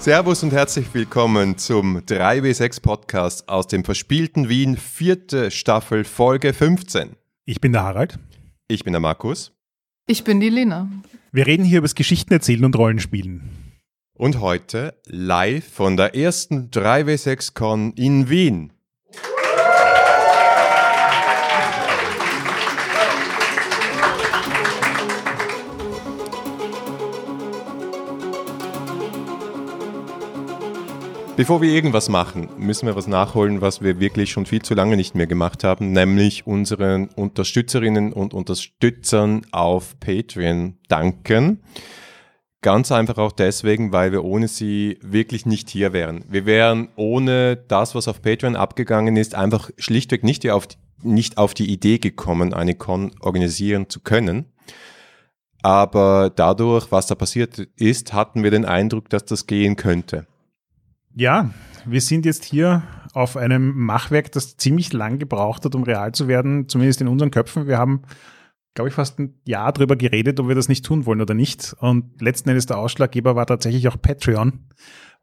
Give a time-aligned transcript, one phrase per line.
[0.00, 7.16] Servus und herzlich willkommen zum 3W6 Podcast aus dem verspielten Wien, vierte Staffel, Folge 15.
[7.44, 8.18] Ich bin der Harald.
[8.68, 9.52] Ich bin der Markus.
[10.06, 10.88] Ich bin die Lena.
[11.32, 13.42] Wir reden hier über das Geschichten erzählen und Rollenspielen.
[14.14, 18.72] Und heute live von der ersten 3W6Con in Wien.
[31.38, 34.96] Bevor wir irgendwas machen, müssen wir was nachholen, was wir wirklich schon viel zu lange
[34.96, 41.60] nicht mehr gemacht haben, nämlich unseren Unterstützerinnen und Unterstützern auf Patreon danken.
[42.60, 46.24] Ganz einfach auch deswegen, weil wir ohne sie wirklich nicht hier wären.
[46.28, 50.66] Wir wären ohne das, was auf Patreon abgegangen ist, einfach schlichtweg nicht auf,
[51.04, 54.46] nicht auf die Idee gekommen, eine Con organisieren zu können.
[55.62, 60.26] Aber dadurch, was da passiert ist, hatten wir den Eindruck, dass das gehen könnte.
[61.18, 61.50] Ja,
[61.84, 66.28] wir sind jetzt hier auf einem Machwerk, das ziemlich lang gebraucht hat, um real zu
[66.28, 67.66] werden, zumindest in unseren Köpfen.
[67.66, 68.02] Wir haben,
[68.74, 71.74] glaube ich, fast ein Jahr darüber geredet, ob wir das nicht tun wollen oder nicht.
[71.80, 74.68] Und letzten Endes der Ausschlaggeber war tatsächlich auch Patreon,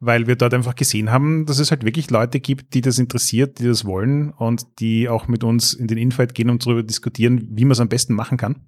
[0.02, 3.60] weil wir dort einfach gesehen haben, dass es halt wirklich Leute gibt, die das interessiert,
[3.60, 7.48] die das wollen und die auch mit uns in den Infight gehen und darüber diskutieren,
[7.52, 8.66] wie man es am besten machen kann.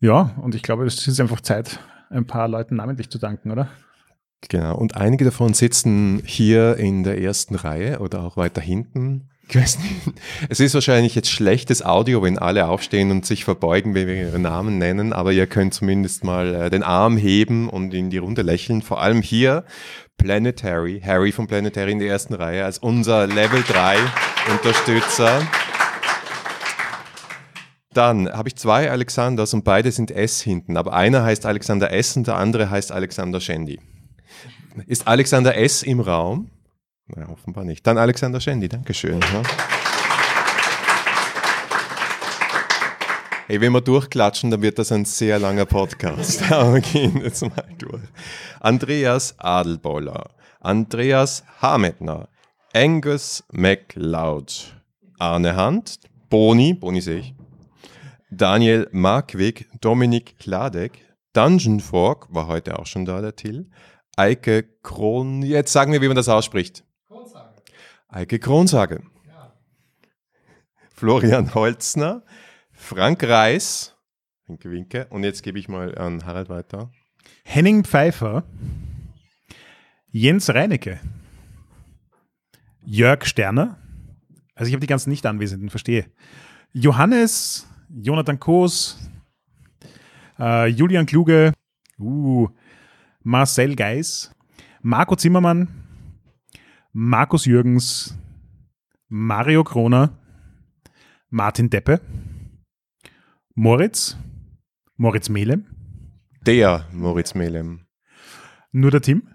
[0.00, 3.70] Ja, und ich glaube, es ist einfach Zeit, ein paar Leuten namentlich zu danken, oder?
[4.48, 9.28] Genau, und einige davon sitzen hier in der ersten Reihe oder auch weiter hinten.
[9.48, 10.20] Ich weiß nicht.
[10.50, 14.38] Es ist wahrscheinlich jetzt schlechtes Audio, wenn alle aufstehen und sich verbeugen, wenn wir ihre
[14.38, 18.42] Namen nennen, aber ihr könnt zumindest mal äh, den Arm heben und in die Runde
[18.42, 18.82] lächeln.
[18.82, 19.64] Vor allem hier
[20.18, 23.96] Planetary, Harry von Planetary in der ersten Reihe als unser Level 3
[24.52, 25.42] Unterstützer.
[27.94, 32.16] Dann habe ich zwei Alexanders und beide sind S hinten, aber einer heißt Alexander S
[32.16, 33.80] und der andere heißt Alexander Schendi.
[34.86, 35.82] Ist Alexander S.
[35.82, 36.50] im Raum?
[37.08, 37.86] Na, offenbar nicht.
[37.86, 39.20] Dann Alexander Schendi, Dankeschön.
[39.20, 39.42] Ja.
[43.46, 46.42] Hey, wenn wir durchklatschen, dann wird das ein sehr langer Podcast.
[46.52, 48.02] Aber wir gehen jetzt mal durch.
[48.60, 50.30] Andreas Adelboller,
[50.60, 52.28] Andreas Hametner,
[52.74, 54.76] Angus MacLeod,
[55.18, 57.34] Arne Hand, Boni, Boni sehe ich,
[58.30, 63.70] Daniel Markwig, Dominik Kladek, Dungeon Fork war heute auch schon da, der Till,
[64.18, 66.84] Eike Kron, jetzt sagen wir, wie man das ausspricht.
[67.06, 67.54] Kronsage.
[68.08, 69.02] Eike Kronsage.
[69.28, 69.54] Ja.
[70.90, 72.24] Florian Holzner,
[72.72, 73.96] Frank Reis,
[74.48, 76.90] winke, winke, und jetzt gebe ich mal an Harald weiter.
[77.44, 78.42] Henning Pfeiffer,
[80.10, 80.98] Jens Reinecke,
[82.84, 83.78] Jörg Sterner,
[84.56, 86.10] also ich habe die ganzen Nicht-Anwesenden, verstehe.
[86.72, 88.98] Johannes, Jonathan Koos,
[90.40, 91.52] äh, Julian Kluge,
[92.00, 92.48] uh,
[93.22, 94.34] Marcel Geis,
[94.82, 95.68] Marco Zimmermann,
[96.92, 98.16] Markus Jürgens,
[99.08, 100.18] Mario Kroner,
[101.30, 102.00] Martin Deppe,
[103.54, 104.16] Moritz,
[104.96, 105.66] Moritz Melem.
[106.46, 107.86] Der Moritz Melem.
[108.72, 109.28] Nur der Tim?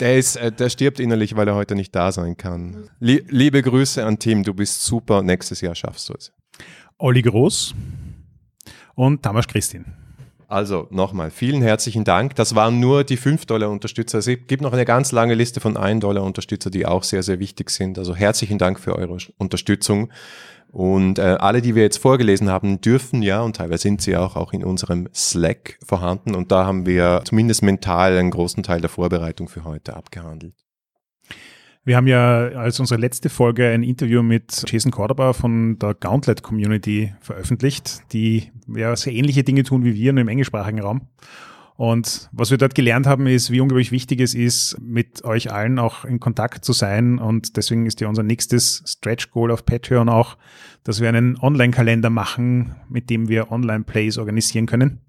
[0.00, 2.90] Der, ist, äh, der stirbt innerlich, weil er heute nicht da sein kann.
[3.00, 5.22] liebe Grüße an Tim, du bist super.
[5.22, 6.32] Nächstes Jahr schaffst du es.
[6.98, 7.74] Olli Groß
[8.94, 9.84] und Tamas Christin.
[10.48, 12.34] Also nochmal, vielen herzlichen Dank.
[12.34, 14.18] Das waren nur die 5-Dollar-Unterstützer.
[14.18, 17.98] Es gibt noch eine ganz lange Liste von 1-Dollar-Unterstützer, die auch sehr, sehr wichtig sind.
[17.98, 20.10] Also herzlichen Dank für eure Unterstützung.
[20.74, 24.34] Und äh, alle, die wir jetzt vorgelesen haben, dürfen ja, und teilweise sind sie auch,
[24.34, 26.34] auch in unserem Slack vorhanden.
[26.34, 30.63] Und da haben wir zumindest mental einen großen Teil der Vorbereitung für heute abgehandelt.
[31.86, 36.42] Wir haben ja als unsere letzte Folge ein Interview mit Jason Cordoba von der Gauntlet
[36.42, 41.08] Community veröffentlicht, die ja sehr ähnliche Dinge tun wie wir, nur im englischsprachigen Raum.
[41.76, 45.78] Und was wir dort gelernt haben, ist, wie unglaublich wichtig es ist, mit euch allen
[45.78, 47.18] auch in Kontakt zu sein.
[47.18, 50.38] Und deswegen ist ja unser nächstes Stretch Goal auf Patreon auch,
[50.84, 55.00] dass wir einen Online-Kalender machen, mit dem wir Online-Plays organisieren können,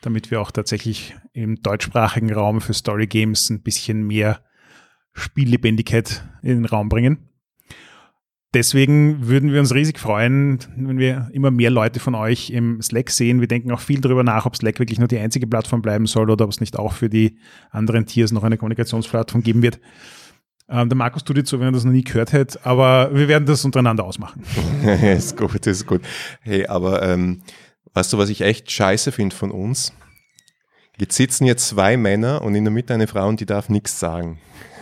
[0.00, 4.40] damit wir auch tatsächlich im deutschsprachigen Raum für Story Games ein bisschen mehr
[5.12, 7.28] Spiellebendigkeit in den Raum bringen.
[8.54, 13.08] Deswegen würden wir uns riesig freuen, wenn wir immer mehr Leute von euch im Slack
[13.08, 13.40] sehen.
[13.40, 16.28] Wir denken auch viel darüber nach, ob Slack wirklich nur die einzige Plattform bleiben soll
[16.28, 17.38] oder ob es nicht auch für die
[17.70, 19.80] anderen Tiers noch eine Kommunikationsplattform geben wird.
[20.68, 23.26] Ähm, der Markus tut jetzt so, wenn er das noch nie gehört hätte, aber wir
[23.26, 24.42] werden das untereinander ausmachen.
[25.02, 26.02] ist gut, ist gut.
[26.42, 27.40] Hey, aber ähm,
[27.94, 29.94] weißt du, was ich echt scheiße finde von uns?
[30.98, 33.98] Jetzt sitzen hier zwei Männer und in der Mitte eine Frau und die darf nichts
[33.98, 34.38] sagen.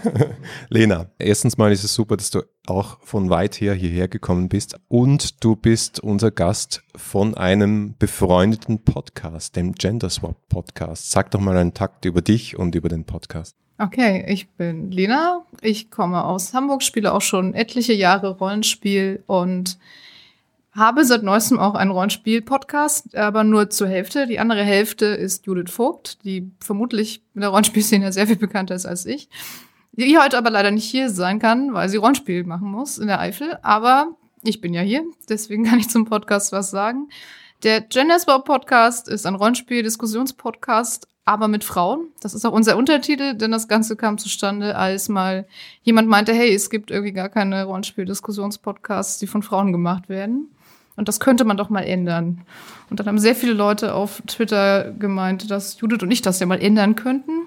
[0.69, 4.79] Lena, erstens mal ist es super, dass du auch von weit her hierher gekommen bist
[4.89, 11.11] und du bist unser Gast von einem befreundeten Podcast, dem Gender Swap Podcast.
[11.11, 13.57] Sag doch mal einen Takt über dich und über den Podcast.
[13.79, 15.47] Okay, ich bin Lena.
[15.63, 19.79] Ich komme aus Hamburg, spiele auch schon etliche Jahre Rollenspiel und
[20.73, 24.27] habe seit neuestem auch einen Rollenspiel-Podcast, aber nur zur Hälfte.
[24.27, 28.87] Die andere Hälfte ist Judith Vogt, die vermutlich in der Rollenspielszene sehr viel bekannter ist
[28.87, 29.29] als ich.
[29.93, 33.21] Die heute aber leider nicht hier sein kann, weil sie Rollenspiel machen muss in der
[33.21, 33.59] Eifel.
[33.63, 34.15] Aber
[34.45, 37.09] ich bin ja hier, deswegen kann ich zum Podcast was sagen.
[37.63, 42.09] Der Gendersbau Podcast ist ein Rollenspiel-Diskussionspodcast, aber mit Frauen.
[42.21, 45.47] Das ist auch unser Untertitel, denn das Ganze kam zustande, als mal
[45.83, 50.49] jemand meinte, hey, es gibt irgendwie gar keine Rollenspiel-Diskussionspodcasts, die von Frauen gemacht werden.
[50.97, 52.47] Und das könnte man doch mal ändern.
[52.89, 56.47] Und dann haben sehr viele Leute auf Twitter gemeint, dass Judith und ich das ja
[56.47, 57.43] mal ändern könnten.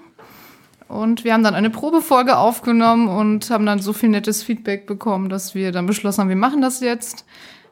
[0.88, 5.28] Und wir haben dann eine Probefolge aufgenommen und haben dann so viel nettes Feedback bekommen,
[5.28, 7.24] dass wir dann beschlossen haben, wir machen das jetzt.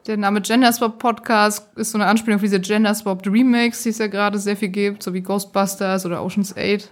[0.07, 4.07] Der Name Genderswap Podcast ist so eine Anspielung auf diese Genderswap Remakes, die es ja
[4.07, 6.91] gerade sehr viel gibt, so wie Ghostbusters oder Ocean's 8.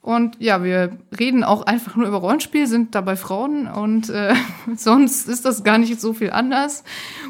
[0.00, 4.34] Und ja, wir reden auch einfach nur über Rollenspiel, sind dabei Frauen und äh,
[4.76, 6.82] sonst ist das gar nicht so viel anders.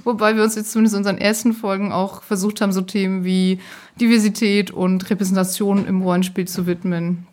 [0.05, 3.59] Wobei wir uns jetzt zumindest in unseren ersten Folgen auch versucht haben, so Themen wie
[4.00, 7.27] Diversität und Repräsentation im Rollenspiel zu widmen.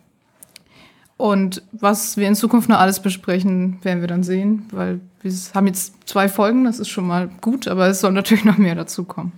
[1.16, 5.66] Und was wir in Zukunft noch alles besprechen, werden wir dann sehen, weil wir haben
[5.66, 9.04] jetzt zwei Folgen, das ist schon mal gut, aber es soll natürlich noch mehr dazu
[9.04, 9.32] kommen.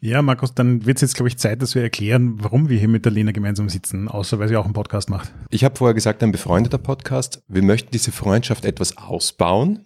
[0.00, 2.88] Ja, Markus, dann wird es jetzt, glaube ich, Zeit, dass wir erklären, warum wir hier
[2.88, 5.32] mit der Lena gemeinsam sitzen, außer weil sie auch einen Podcast macht.
[5.50, 7.42] Ich habe vorher gesagt, ein befreundeter Podcast.
[7.48, 9.80] Wir möchten diese Freundschaft etwas ausbauen.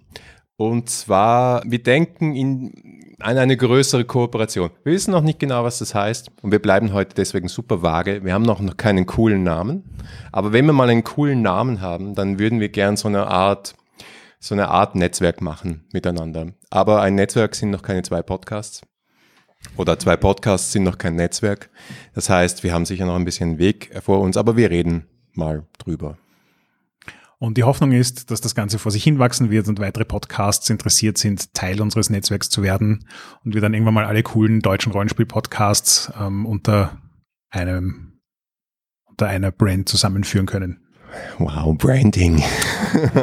[0.56, 4.70] Und zwar, wir denken in, an eine größere Kooperation.
[4.84, 6.30] Wir wissen noch nicht genau, was das heißt.
[6.42, 8.24] Und wir bleiben heute deswegen super vage.
[8.24, 9.84] Wir haben noch, noch keinen coolen Namen.
[10.32, 13.74] Aber wenn wir mal einen coolen Namen haben, dann würden wir gern so eine Art,
[14.38, 16.48] so eine Art Netzwerk machen miteinander.
[16.70, 18.82] Aber ein Netzwerk sind noch keine zwei Podcasts
[19.76, 21.70] oder zwei Podcasts sind noch kein Netzwerk.
[22.14, 25.66] Das heißt, wir haben sicher noch ein bisschen Weg vor uns, aber wir reden mal
[25.78, 26.18] drüber.
[27.42, 31.18] Und die Hoffnung ist, dass das Ganze vor sich hinwachsen wird und weitere Podcasts interessiert
[31.18, 33.04] sind, Teil unseres Netzwerks zu werden
[33.44, 37.02] und wir dann irgendwann mal alle coolen deutschen Rollenspiel-Podcasts ähm, unter
[37.50, 38.20] einem
[39.06, 40.86] unter einer Brand zusammenführen können.
[41.38, 42.44] Wow, Branding.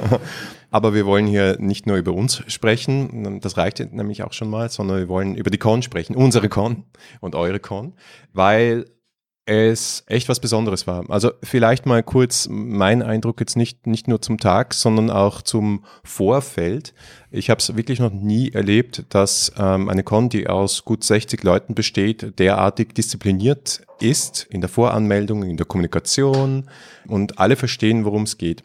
[0.69, 4.69] Aber wir wollen hier nicht nur über uns sprechen, das reicht nämlich auch schon mal,
[4.69, 6.83] sondern wir wollen über die Con sprechen, unsere Con
[7.21, 7.93] und eure Con,
[8.33, 8.83] weil
[9.49, 11.09] es echt was Besonderes war.
[11.09, 15.83] Also vielleicht mal kurz mein Eindruck jetzt nicht, nicht nur zum Tag, sondern auch zum
[16.03, 16.93] Vorfeld.
[17.31, 21.43] Ich habe es wirklich noch nie erlebt, dass ähm, eine Con, die aus gut 60
[21.43, 26.69] Leuten besteht, derartig diszipliniert ist in der Voranmeldung, in der Kommunikation
[27.07, 28.63] und alle verstehen, worum es geht.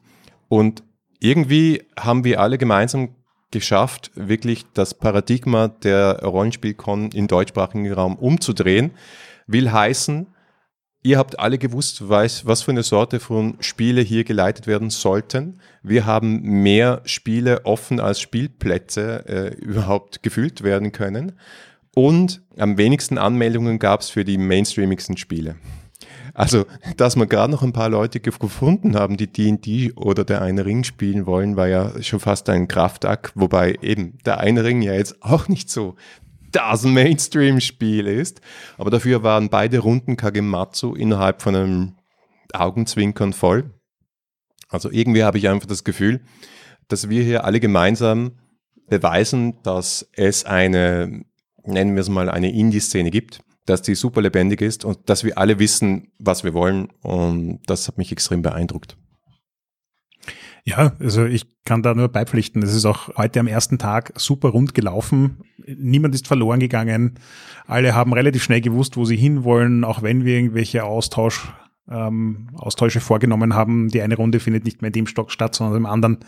[0.48, 0.82] Und
[1.18, 3.14] irgendwie haben wir alle gemeinsam
[3.50, 8.90] geschafft, wirklich das Paradigma der Rollenspielkon im deutschsprachigen Raum umzudrehen.
[9.46, 10.26] Will heißen,
[11.04, 15.60] ihr habt alle gewusst, was, was für eine Sorte von Spiele hier geleitet werden sollten.
[15.82, 21.32] Wir haben mehr Spiele offen als Spielplätze äh, überhaupt gefüllt werden können.
[21.94, 25.56] Und am wenigsten Anmeldungen gab es für die mainstreamigsten Spiele.
[26.32, 26.64] Also,
[26.96, 30.82] dass wir gerade noch ein paar Leute gefunden haben, die D&D oder der eine Ring
[30.82, 35.22] spielen wollen, war ja schon fast ein Kraftakt, wobei eben der eine Ring ja jetzt
[35.22, 35.94] auch nicht so
[36.54, 38.40] das Mainstream-Spiel ist.
[38.78, 41.96] Aber dafür waren beide Runden Kagematsu innerhalb von einem
[42.52, 43.74] Augenzwinkern voll.
[44.68, 46.20] Also irgendwie habe ich einfach das Gefühl,
[46.88, 48.38] dass wir hier alle gemeinsam
[48.88, 51.24] beweisen, dass es eine,
[51.64, 55.38] nennen wir es mal, eine Indie-Szene gibt, dass die super lebendig ist und dass wir
[55.38, 56.88] alle wissen, was wir wollen.
[57.02, 58.96] Und das hat mich extrem beeindruckt.
[60.66, 62.62] Ja, also ich kann da nur beipflichten.
[62.62, 65.42] Es ist auch heute am ersten Tag super rund gelaufen.
[65.66, 67.14] Niemand ist verloren gegangen.
[67.66, 71.52] Alle haben relativ schnell gewusst, wo sie hinwollen, auch wenn wir irgendwelche Austausch,
[71.88, 73.88] ähm, Austausche vorgenommen haben.
[73.88, 76.18] Die eine Runde findet nicht mehr in dem Stock statt, sondern im anderen.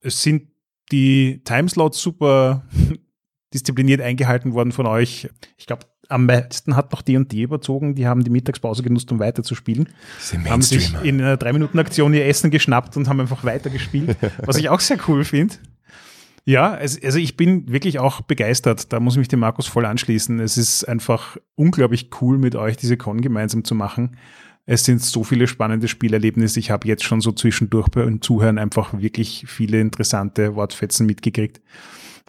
[0.00, 0.48] Es sind
[0.92, 2.64] die Timeslots super
[3.54, 5.28] diszipliniert eingehalten worden von euch.
[5.56, 7.94] Ich glaube, am meisten hat noch D&D überzogen.
[7.94, 9.88] Die haben die Mittagspause genutzt, um weiter zu spielen.
[10.48, 14.68] Haben sich in einer 3-Minuten-Aktion ihr Essen geschnappt und haben einfach weiter gespielt, was ich
[14.68, 15.56] auch sehr cool finde.
[16.46, 18.92] Ja, also ich bin wirklich auch begeistert.
[18.92, 20.38] Da muss ich mich dem Markus voll anschließen.
[20.40, 24.16] Es ist einfach unglaublich cool, mit euch diese Con gemeinsam zu machen.
[24.64, 26.60] Es sind so viele spannende Spielerlebnisse.
[26.60, 31.60] Ich habe jetzt schon so zwischendurch beim Zuhören einfach wirklich viele interessante Wortfetzen mitgekriegt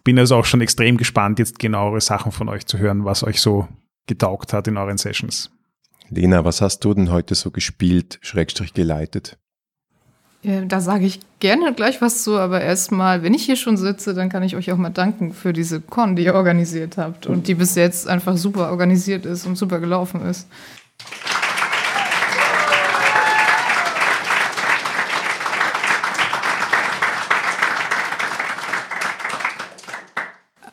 [0.07, 3.41] bin also auch schon extrem gespannt, jetzt genauere Sachen von euch zu hören, was euch
[3.41, 3.67] so
[4.05, 5.51] getaugt hat in euren Sessions.
[6.09, 9.37] Lena, was hast du denn heute so gespielt, Schrägstrich geleitet?
[10.47, 14.13] Ja, da sage ich gerne gleich was zu, aber erstmal, wenn ich hier schon sitze,
[14.13, 17.49] dann kann ich euch auch mal danken für diese Con, die ihr organisiert habt und
[17.49, 20.47] die bis jetzt einfach super organisiert ist und super gelaufen ist.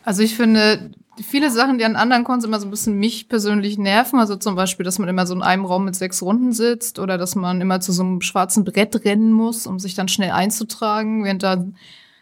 [0.05, 0.93] Also ich finde,
[1.23, 4.55] viele Sachen, die an anderen Cons immer so ein bisschen mich persönlich nerven, also zum
[4.55, 7.61] Beispiel, dass man immer so in einem Raum mit sechs Runden sitzt oder dass man
[7.61, 11.65] immer zu so einem schwarzen Brett rennen muss, um sich dann schnell einzutragen, während da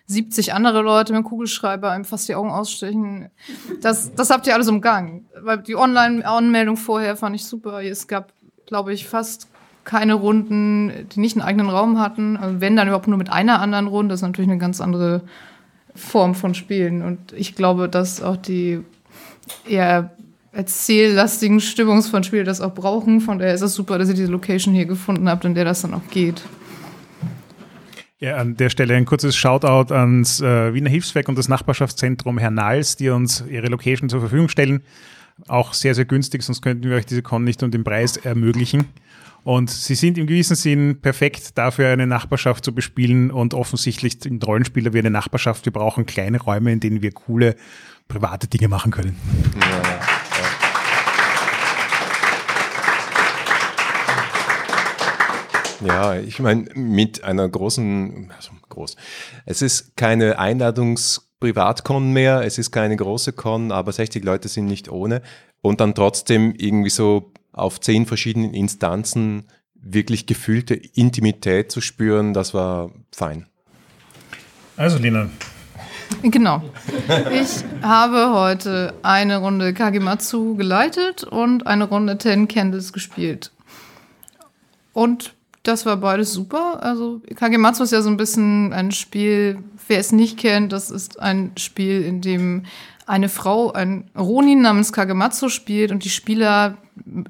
[0.06, 3.30] 70 andere Leute mit Kugelschreiber einem fast die Augen ausstechen.
[3.80, 5.26] Das, das habt ihr alles umgangen.
[5.40, 7.82] Weil die Online-Anmeldung vorher fand ich super.
[7.82, 8.32] Es gab,
[8.66, 9.48] glaube ich, fast
[9.84, 12.36] keine Runden, die nicht einen eigenen Raum hatten.
[12.36, 15.22] Also wenn dann überhaupt nur mit einer anderen Runde, das ist natürlich eine ganz andere
[15.94, 17.02] Form von Spielen.
[17.02, 18.80] Und ich glaube, dass auch die
[19.68, 20.10] eher
[20.52, 23.20] erzähllastigen Stimmungs Spielen das auch brauchen.
[23.20, 25.82] Von daher ist es super, dass ihr diese Location hier gefunden habt, in der das
[25.82, 26.42] dann auch geht.
[28.18, 32.52] Ja, an der Stelle ein kurzes Shoutout ans äh, Wiener Hilfswerk und das Nachbarschaftszentrum Herr
[32.52, 34.82] Nals, die uns ihre Location zur Verfügung stellen.
[35.48, 38.84] Auch sehr, sehr günstig, sonst könnten wir euch diese Con nicht um den Preis ermöglichen.
[39.44, 44.46] Und sie sind im gewissen Sinn perfekt dafür, eine Nachbarschaft zu bespielen und offensichtlich sind
[44.46, 45.64] Rollenspieler wie eine Nachbarschaft.
[45.64, 47.56] Wir brauchen kleine Räume, in denen wir coole
[48.06, 49.16] private Dinge machen können.
[55.84, 56.20] Ja, ja.
[56.20, 58.96] ich meine, mit einer großen, also groß,
[59.46, 64.66] es ist keine Einladungs- Privatcon mehr, es ist keine große Con, aber 60 Leute sind
[64.66, 65.22] nicht ohne.
[65.60, 69.44] Und dann trotzdem irgendwie so auf zehn verschiedenen Instanzen
[69.74, 73.46] wirklich gefühlte Intimität zu spüren, das war fein.
[74.76, 75.28] Also Lena.
[76.22, 76.62] Genau.
[77.32, 83.50] Ich habe heute eine Runde Kagematsu geleitet und eine Runde Ten Candles gespielt.
[84.92, 86.82] Und das war beides super.
[86.82, 91.20] Also Kagematsu ist ja so ein bisschen ein Spiel, wer es nicht kennt, das ist
[91.20, 92.64] ein Spiel, in dem
[93.12, 96.78] eine Frau, ein Ronin namens Kagematsu spielt und die Spieler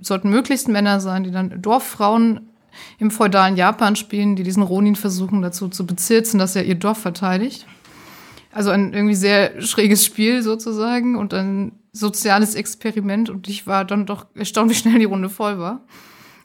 [0.01, 2.53] sollten möglichst Männer sein, die dann Dorffrauen
[3.01, 6.99] im feudalen Japan spielen, die diesen Ronin versuchen dazu zu bezirzen, dass er ihr Dorf
[6.99, 7.67] verteidigt.
[8.53, 14.07] Also ein irgendwie sehr schräges Spiel sozusagen und ein soziales Experiment und ich war dann
[14.07, 15.81] doch erstaunt, wie schnell die Runde voll war.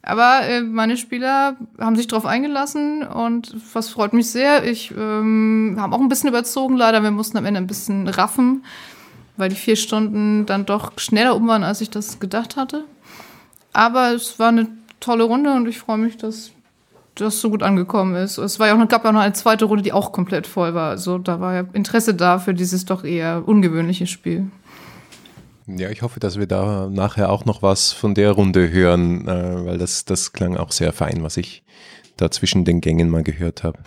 [0.01, 4.65] Aber äh, meine Spieler haben sich darauf eingelassen und was freut mich sehr.
[4.65, 7.03] Ich ähm, haben auch ein bisschen überzogen leider.
[7.03, 8.63] Wir mussten am Ende ein bisschen raffen,
[9.37, 12.83] weil die vier Stunden dann doch schneller um waren, als ich das gedacht hatte.
[13.73, 14.67] Aber es war eine
[14.99, 16.51] tolle Runde und ich freue mich, dass
[17.15, 18.37] das so gut angekommen ist.
[18.37, 20.89] Es war ja auch, gab ja noch eine zweite Runde, die auch komplett voll war.
[20.89, 24.49] Also da war ja Interesse da für dieses doch eher ungewöhnliche Spiel.
[25.67, 29.65] Ja, ich hoffe, dass wir da nachher auch noch was von der Runde hören, äh,
[29.65, 31.63] weil das, das klang auch sehr fein, was ich
[32.15, 33.79] da zwischen den Gängen mal gehört habe.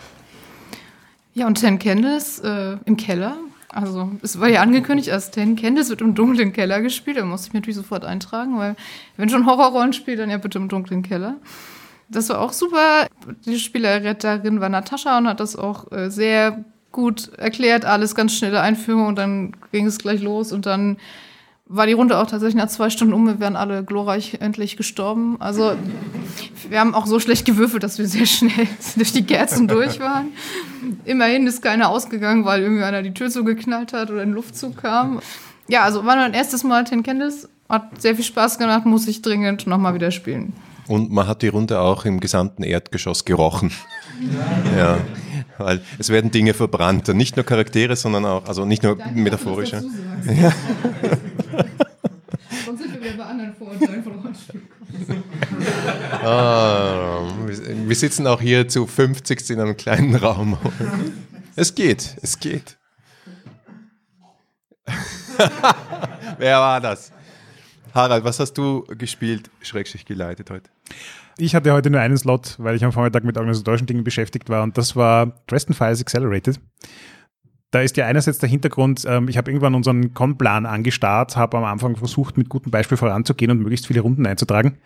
[1.33, 3.35] Ja, und Ten Candles äh, im Keller
[3.73, 7.17] also es war ja angekündigt als Ten Candles wird im dunklen Keller gespielt.
[7.17, 8.75] Da musste ich natürlich sofort eintragen, weil
[9.17, 11.37] wenn schon Horrorrollen spielt, dann ja bitte im dunklen Keller.
[12.09, 13.07] Das war auch super.
[13.45, 18.59] Die Spielretterin war Natascha und hat das auch äh, sehr gut erklärt, alles ganz schnelle
[18.59, 20.97] Einführung und dann ging es gleich los und dann
[21.73, 23.25] war die Runde auch tatsächlich nach zwei Stunden um.
[23.25, 25.37] Wir wären alle glorreich endlich gestorben.
[25.39, 25.73] Also
[26.69, 30.27] wir haben auch so schlecht gewürfelt, dass wir sehr schnell durch die Kerzen durch waren.
[31.05, 35.21] Immerhin ist keiner ausgegangen, weil irgendwie einer die Tür zugeknallt hat oder ein Luftzug kam.
[35.69, 37.47] Ja, also war mein erstes Mal Ten Candles.
[37.69, 40.51] Hat sehr viel Spaß gemacht, muss ich dringend nochmal wieder spielen.
[40.87, 43.71] Und man hat die Runde auch im gesamten Erdgeschoss gerochen.
[44.77, 44.97] ja.
[45.57, 47.07] Weil es werden Dinge verbrannt.
[47.09, 49.83] Nicht nur Charaktere, sondern auch, also nicht nur Danke, metaphorische.
[50.25, 50.51] Ja.
[52.65, 54.61] Sonst sind wir wieder bei anderen Vorurteilen von Rollenspiel.
[56.23, 57.23] ah,
[57.85, 60.57] wir sitzen auch hier zu 50 in einem kleinen Raum.
[61.55, 62.77] Es geht, es geht.
[66.37, 67.11] Wer war das?
[67.93, 70.69] Harald, was hast du gespielt, schrägstrich geleitet heute?
[71.37, 74.63] Ich hatte heute nur einen Slot, weil ich am Vormittag mit organisatorischen Dingen beschäftigt war
[74.63, 76.59] und das war Dresden Files Accelerated.
[77.71, 81.63] Da ist ja einerseits der Hintergrund, ähm, ich habe irgendwann unseren Con-Plan angestarrt, habe am
[81.63, 84.77] Anfang versucht, mit gutem Beispiel voranzugehen und möglichst viele Runden einzutragen,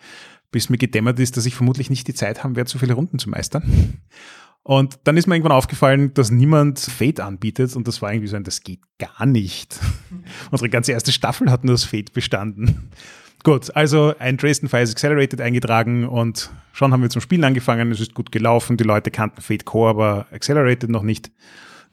[0.52, 3.18] bis mir gedämmert ist, dass ich vermutlich nicht die Zeit haben werde, so viele Runden
[3.18, 3.98] zu meistern.
[4.62, 8.36] Und dann ist mir irgendwann aufgefallen, dass niemand Fate anbietet und das war irgendwie so
[8.36, 9.78] ein, das geht gar nicht.
[10.50, 12.90] Unsere ganze erste Staffel hat nur das Fate bestanden.
[13.44, 17.92] Gut, also ein Dresden Files Accelerated eingetragen und schon haben wir zum Spielen angefangen.
[17.92, 18.76] Es ist gut gelaufen.
[18.76, 21.30] Die Leute kannten Fate Core, aber Accelerated noch nicht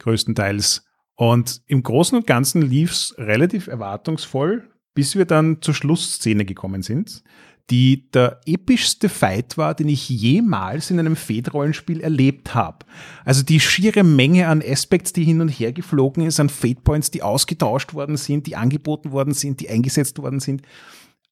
[0.04, 0.84] größtenteils.
[1.16, 6.82] Und im Großen und Ganzen lief es relativ erwartungsvoll, bis wir dann zur Schlussszene gekommen
[6.82, 7.22] sind.
[7.70, 12.84] die der epischste Fight war, den ich jemals in einem Fate-Rollenspiel erlebt habe.
[13.24, 17.22] Also die schiere Menge an Aspects, die hin und her geflogen ist, an Fate-Points, die
[17.22, 20.62] ausgetauscht worden sind, die angeboten worden sind, die eingesetzt worden sind.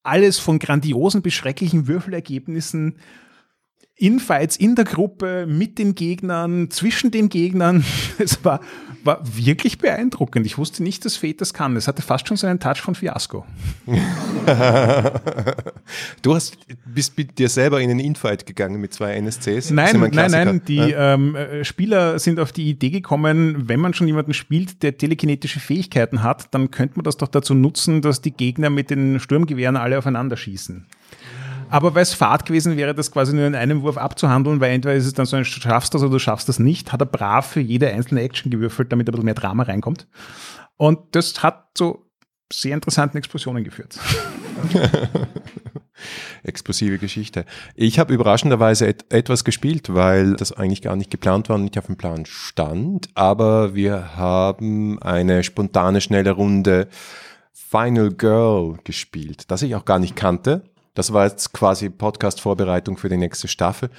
[0.02, 2.96] Alles von grandiosen bis schrecklichen Würfelergebnissen
[3.96, 7.84] Infights in der Gruppe, mit den Gegnern, zwischen den Gegnern.
[8.18, 8.60] Es war,
[9.04, 10.46] war wirklich beeindruckend.
[10.46, 11.76] Ich wusste nicht, dass Fate das kann.
[11.76, 13.44] Es hatte fast schon so einen Touch von Fiasco.
[16.22, 19.70] du hast, bist mit dir selber in einen Infight gegangen mit zwei NSCs?
[19.70, 20.62] Nein, nein, nein.
[20.66, 21.14] Die ja?
[21.14, 25.58] ähm, äh, Spieler sind auf die Idee gekommen, wenn man schon jemanden spielt, der telekinetische
[25.58, 29.76] Fähigkeiten hat, dann könnte man das doch dazu nutzen, dass die Gegner mit den Sturmgewehren
[29.76, 30.86] alle aufeinander schießen.
[31.72, 34.94] Aber weil es Fahrt gewesen wäre, das quasi nur in einem Wurf abzuhandeln, weil entweder
[34.94, 37.06] ist es dann so ein, du schaffst das oder du schaffst das nicht, hat er
[37.06, 40.06] brav für jede einzelne Action gewürfelt, damit ein bisschen mehr Drama reinkommt.
[40.76, 42.04] Und das hat zu
[42.52, 43.98] sehr interessanten Explosionen geführt.
[46.42, 47.46] Explosive Geschichte.
[47.74, 51.78] Ich habe überraschenderweise et etwas gespielt, weil das eigentlich gar nicht geplant war und nicht
[51.78, 53.08] auf dem Plan stand.
[53.14, 56.88] Aber wir haben eine spontane, schnelle Runde
[57.50, 60.64] Final Girl gespielt, das ich auch gar nicht kannte.
[60.94, 63.90] Das war jetzt quasi Podcast-Vorbereitung für die nächste Staffel.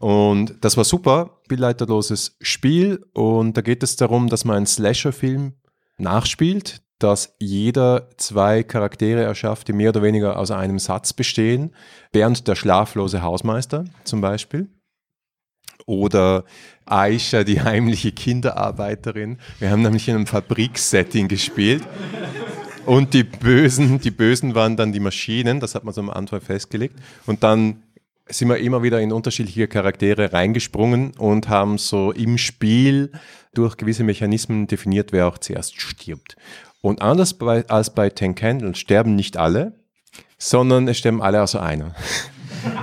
[0.00, 3.04] Und das war super, bildleiterloses Spiel.
[3.14, 5.52] Und da geht es darum, dass man einen Slasher-Film
[5.98, 11.74] nachspielt, dass jeder zwei Charaktere erschafft, die mehr oder weniger aus einem Satz bestehen.
[12.10, 14.68] Bernd der schlaflose Hausmeister zum Beispiel.
[15.86, 16.44] Oder
[16.86, 19.38] Aisha, die heimliche Kinderarbeiterin.
[19.58, 21.82] Wir haben nämlich in einem Fabriksetting gespielt.
[22.84, 26.40] Und die Bösen, die Bösen waren dann die Maschinen, das hat man so am Anfang
[26.40, 26.96] festgelegt.
[27.26, 27.82] Und dann
[28.26, 33.12] sind wir immer wieder in unterschiedliche Charaktere reingesprungen und haben so im Spiel
[33.54, 36.36] durch gewisse Mechanismen definiert, wer auch zuerst stirbt.
[36.80, 39.74] Und anders bei, als bei Ten Candles sterben nicht alle,
[40.38, 41.94] sondern es sterben alle außer einer.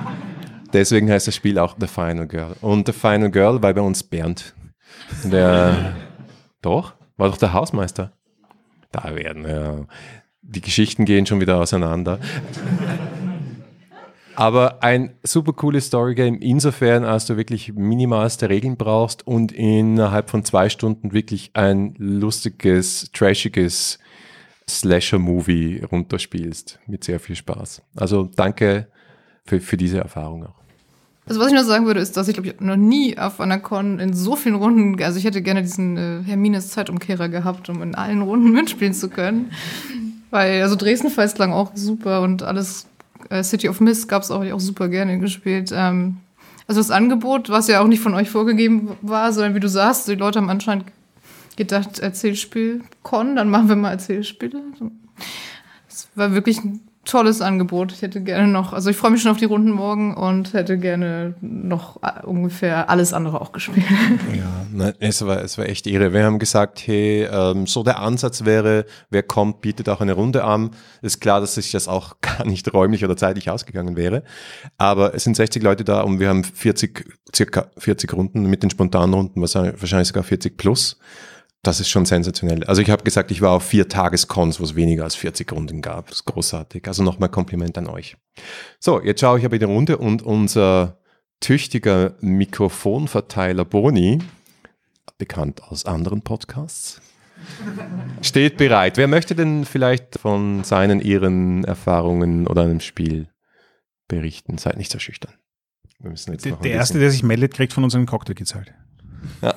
[0.74, 2.56] Deswegen heißt das Spiel auch The Final Girl.
[2.62, 4.54] Und The Final Girl war bei uns Bernd.
[5.24, 5.96] Der,
[6.62, 8.14] doch, war doch der Hausmeister
[8.92, 9.48] da werden.
[9.48, 9.86] Ja.
[10.42, 12.20] Die Geschichten gehen schon wieder auseinander.
[14.36, 20.46] Aber ein super cooles Storygame, insofern, als du wirklich minimalste Regeln brauchst und innerhalb von
[20.46, 24.00] zwei Stunden wirklich ein lustiges, trashiges
[24.70, 26.80] Slasher-Movie runterspielst.
[26.88, 27.82] Mit sehr viel Spaß.
[27.98, 28.88] Also danke
[29.44, 30.59] für, für diese Erfahrung auch.
[31.30, 33.60] Also was ich noch sagen würde, ist, dass ich glaube ich noch nie auf einer
[33.60, 37.84] Con in so vielen Runden, also ich hätte gerne diesen äh, Hermines Zeitumkehrer gehabt, um
[37.84, 39.52] in allen Runden mitspielen zu können.
[40.32, 42.88] Weil, also Dresden Fest lang auch super und alles
[43.30, 45.72] äh, City of Mist gab es auch, auch super gerne gespielt.
[45.72, 46.18] Ähm,
[46.66, 50.08] also das Angebot, was ja auch nicht von euch vorgegeben war, sondern wie du sagst,
[50.08, 50.86] die Leute haben anscheinend
[51.56, 54.64] gedacht, Erzählspiel Con, dann machen wir mal Erzählspiele.
[55.88, 56.80] Es war wirklich ein
[57.10, 57.92] tolles Angebot.
[57.92, 60.78] Ich hätte gerne noch, also ich freue mich schon auf die Runden morgen und hätte
[60.78, 63.86] gerne noch äh, ungefähr alles andere auch gespielt.
[64.36, 66.14] Ja, nein, es war, es war echt irre.
[66.14, 70.44] Wir haben gesagt, hey, ähm, so der Ansatz wäre, wer kommt, bietet auch eine Runde
[70.44, 70.72] an.
[71.02, 74.24] Ist klar, dass sich das auch gar nicht räumlich oder zeitlich ausgegangen wäre.
[74.78, 78.70] Aber es sind 60 Leute da und wir haben 40, circa 40 Runden mit den
[78.70, 80.98] spontanen Runden, wahrscheinlich sogar 40 plus
[81.62, 82.64] das ist schon sensationell.
[82.64, 85.82] Also ich habe gesagt, ich war auf vier Tagescons, wo es weniger als 40 Runden
[85.82, 86.08] gab.
[86.08, 86.88] Das ist großartig.
[86.88, 88.16] Also nochmal Kompliment an euch.
[88.80, 91.00] So, jetzt schaue ich aber in die Runde und unser
[91.42, 94.20] tüchtiger Mikrofonverteiler Boni,
[95.18, 97.02] bekannt aus anderen Podcasts,
[98.22, 98.98] steht bereit.
[98.98, 103.30] Wer möchte denn vielleicht von seinen, ihren Erfahrungen oder einem Spiel
[104.08, 104.58] berichten?
[104.58, 105.34] Seid nicht so schüchtern.
[106.02, 108.74] Der, der Erste, der sich meldet, kriegt von uns einen Cocktail gezahlt.
[109.42, 109.56] Ja.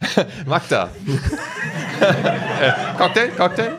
[0.46, 0.90] Magda.
[2.00, 3.72] äh, Cocktail, Cocktail.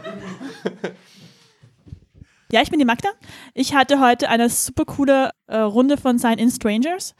[2.51, 3.09] Ja, ich bin die Magda.
[3.53, 7.15] Ich hatte heute eine super coole äh, Runde von Sign in Strangers.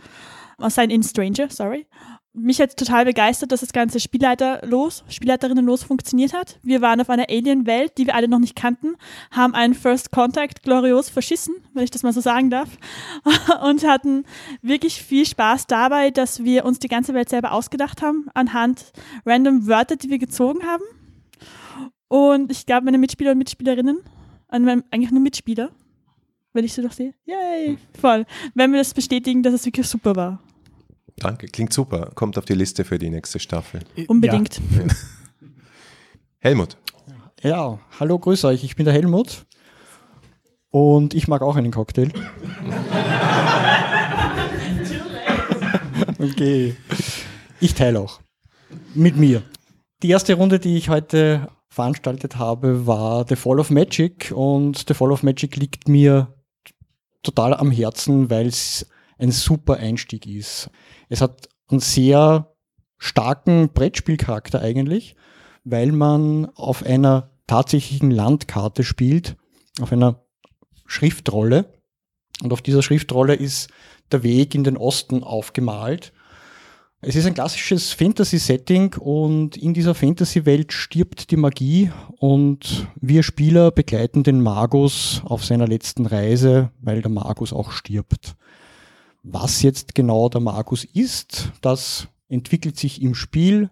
[0.61, 1.87] Uh, Sign in Stranger, sorry
[2.41, 6.59] mich hat total begeistert, dass das ganze Spielleiter los, Spielleiterinnen los funktioniert hat.
[6.63, 8.95] Wir waren auf einer Alien-Welt, die wir alle noch nicht kannten,
[9.31, 12.69] haben einen First Contact glorios verschissen, wenn ich das mal so sagen darf,
[13.63, 14.25] und hatten
[14.61, 18.91] wirklich viel Spaß dabei, dass wir uns die ganze Welt selber ausgedacht haben, anhand
[19.25, 20.83] random Wörter, die wir gezogen haben.
[22.07, 23.99] Und ich glaube, meine Mitspieler und Mitspielerinnen,
[24.47, 25.71] eigentlich nur Mitspieler,
[26.53, 28.25] wenn ich sie doch sehe, yay, voll,
[28.55, 30.41] wenn wir das bestätigen, dass es wirklich super war.
[31.19, 32.11] Danke, klingt super.
[32.15, 33.81] Kommt auf die Liste für die nächste Staffel.
[34.07, 34.57] Unbedingt.
[34.57, 34.85] Ja.
[36.39, 36.77] Helmut.
[37.41, 38.63] Ja, hallo, grüß euch.
[38.63, 39.45] Ich bin der Helmut
[40.71, 42.09] und ich mag auch einen Cocktail.
[46.19, 46.75] okay.
[47.59, 48.21] Ich teile auch.
[48.93, 49.43] Mit mir.
[50.01, 54.93] Die erste Runde, die ich heute veranstaltet habe, war The Fall of Magic und The
[54.93, 56.33] Fall of Magic liegt mir
[57.23, 58.85] total am Herzen, weil es
[59.19, 60.69] ein super Einstieg ist.
[61.09, 62.55] Es hat einen sehr
[62.97, 65.15] starken Brettspielcharakter eigentlich,
[65.63, 69.35] weil man auf einer tatsächlichen Landkarte spielt,
[69.81, 70.23] auf einer
[70.85, 71.73] Schriftrolle.
[72.41, 73.69] Und auf dieser Schriftrolle ist
[74.11, 76.13] der Weg in den Osten aufgemalt.
[77.01, 83.71] Es ist ein klassisches Fantasy-Setting und in dieser Fantasy-Welt stirbt die Magie und wir Spieler
[83.71, 88.35] begleiten den Magus auf seiner letzten Reise, weil der Magus auch stirbt.
[89.23, 93.69] Was jetzt genau der Magus ist, das entwickelt sich im Spiel,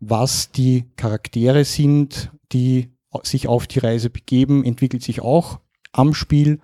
[0.00, 2.90] was die Charaktere sind, die
[3.22, 5.60] sich auf die Reise begeben, entwickelt sich auch
[5.92, 6.60] am Spiel.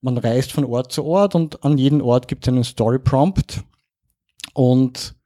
[0.00, 3.64] Man reist von Ort zu Ort und an jedem Ort gibt es einen Story Prompt
[4.54, 5.16] und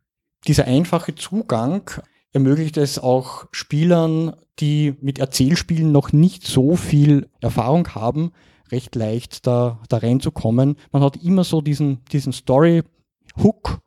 [0.46, 1.90] dieser einfache Zugang
[2.32, 8.32] ermöglicht es auch Spielern, die mit Erzählspielen noch nicht so viel Erfahrung haben,
[8.72, 10.76] recht leicht da, da reinzukommen.
[10.92, 13.80] Man hat immer so diesen, diesen Story-Hook.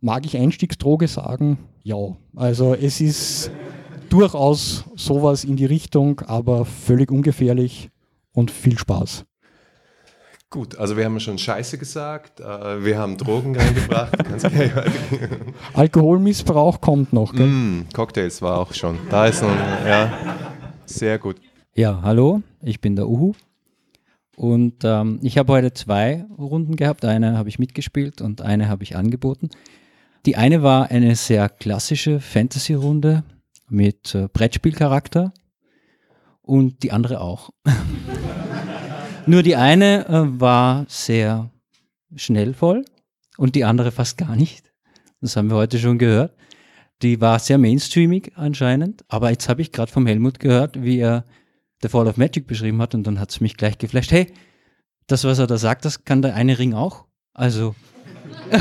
[0.00, 1.58] Mag ich Einstiegsdroge sagen?
[1.82, 2.16] Ja.
[2.36, 3.50] Also es ist
[4.08, 7.90] durchaus sowas in die Richtung, aber völlig ungefährlich
[8.32, 9.24] und viel Spaß.
[10.50, 14.16] Gut, also wir haben schon Scheiße gesagt, äh, wir haben Drogen reingebracht.
[15.72, 17.32] Alkoholmissbrauch kommt noch.
[17.32, 17.46] Gell?
[17.46, 18.98] Mm, Cocktails war auch schon.
[19.10, 19.48] Da ist noch,
[19.84, 20.12] ja,
[20.86, 21.40] sehr gut.
[21.74, 23.32] Ja, hallo, ich bin der Uhu
[24.36, 27.04] und ähm, ich habe heute zwei Runden gehabt.
[27.04, 29.50] Eine habe ich mitgespielt und eine habe ich angeboten.
[30.26, 33.24] Die eine war eine sehr klassische Fantasy-Runde
[33.68, 35.32] mit äh, Brettspielcharakter
[36.42, 37.50] und die andere auch.
[39.26, 41.50] Nur die eine äh, war sehr
[42.16, 42.84] schnell voll
[43.36, 44.72] und die andere fast gar nicht.
[45.20, 46.34] Das haben wir heute schon gehört.
[47.02, 51.24] Die war sehr mainstreamig anscheinend, aber jetzt habe ich gerade vom Helmut gehört, wie er
[51.84, 54.10] The Fall of Magic beschrieben hat und dann hat es mich gleich geflasht.
[54.10, 54.32] Hey,
[55.06, 57.04] das, was er da sagt, das kann der eine Ring auch.
[57.34, 57.74] Also,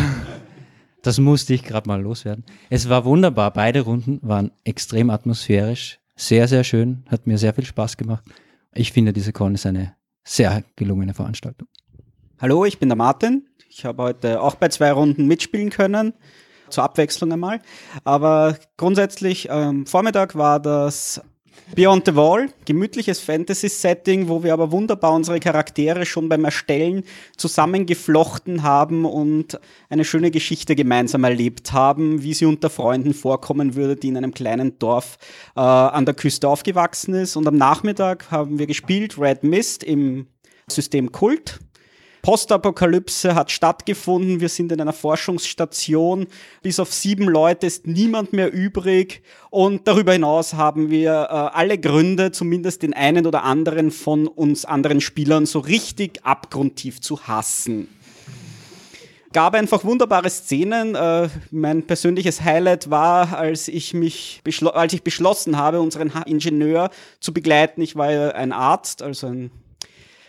[1.03, 2.43] das musste ich gerade mal loswerden.
[2.69, 3.51] Es war wunderbar.
[3.53, 8.25] Beide Runden waren extrem atmosphärisch, sehr, sehr schön, hat mir sehr viel Spaß gemacht.
[8.73, 11.69] Ich finde, diese Con ist eine sehr gelungene Veranstaltung.
[12.41, 13.47] Hallo, ich bin der Martin.
[13.69, 16.13] Ich habe heute auch bei zwei Runden mitspielen können,
[16.67, 17.62] zur Abwechslung einmal.
[18.03, 21.21] Aber grundsätzlich, ähm, Vormittag war das
[21.75, 27.03] Beyond the Wall, gemütliches Fantasy-Setting, wo wir aber wunderbar unsere Charaktere schon beim Erstellen
[27.35, 33.95] zusammengeflochten haben und eine schöne Geschichte gemeinsam erlebt haben, wie sie unter Freunden vorkommen würde,
[33.95, 35.17] die in einem kleinen Dorf
[35.55, 37.35] äh, an der Küste aufgewachsen ist.
[37.35, 40.27] Und am Nachmittag haben wir gespielt Red Mist im
[40.67, 41.59] System Kult
[42.23, 44.39] Postapokalypse hat stattgefunden.
[44.39, 46.27] Wir sind in einer Forschungsstation.
[46.62, 49.21] Bis auf sieben Leute ist niemand mehr übrig.
[49.49, 54.63] Und darüber hinaus haben wir äh, alle Gründe, zumindest den einen oder anderen von uns
[54.63, 57.89] anderen Spielern so richtig abgrundtief zu hassen
[59.33, 60.93] gab einfach wunderbare Szenen.
[60.93, 67.33] Äh, mein persönliches Highlight war, als ich mich als ich beschlossen habe, unseren Ingenieur zu
[67.33, 67.81] begleiten.
[67.81, 69.49] Ich war ja ein Arzt, also ein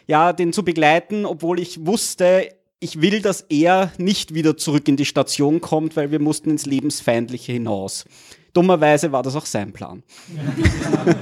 [0.06, 2.48] ja, den zu begleiten, obwohl ich wusste,
[2.80, 6.66] ich will, dass er nicht wieder zurück in die Station kommt, weil wir mussten ins
[6.66, 8.04] Lebensfeindliche hinaus.
[8.52, 10.02] Dummerweise war das auch sein Plan.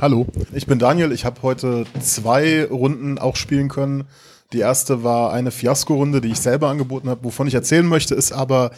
[0.00, 1.12] Hallo, ich bin Daniel.
[1.12, 4.04] Ich habe heute zwei Runden auch spielen können.
[4.52, 7.24] Die erste war eine Fiasko-Runde, die ich selber angeboten habe.
[7.24, 8.70] Wovon ich erzählen möchte, ist aber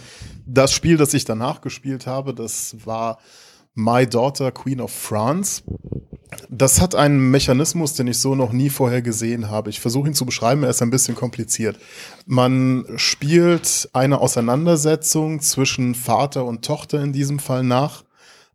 [0.46, 2.32] das Spiel, das ich danach gespielt habe.
[2.32, 3.18] Das war
[3.78, 5.62] My Daughter, Queen of France.
[6.48, 9.68] Das hat einen Mechanismus, den ich so noch nie vorher gesehen habe.
[9.68, 11.78] Ich versuche ihn zu beschreiben, er ist ein bisschen kompliziert.
[12.24, 18.04] Man spielt eine Auseinandersetzung zwischen Vater und Tochter in diesem Fall nach,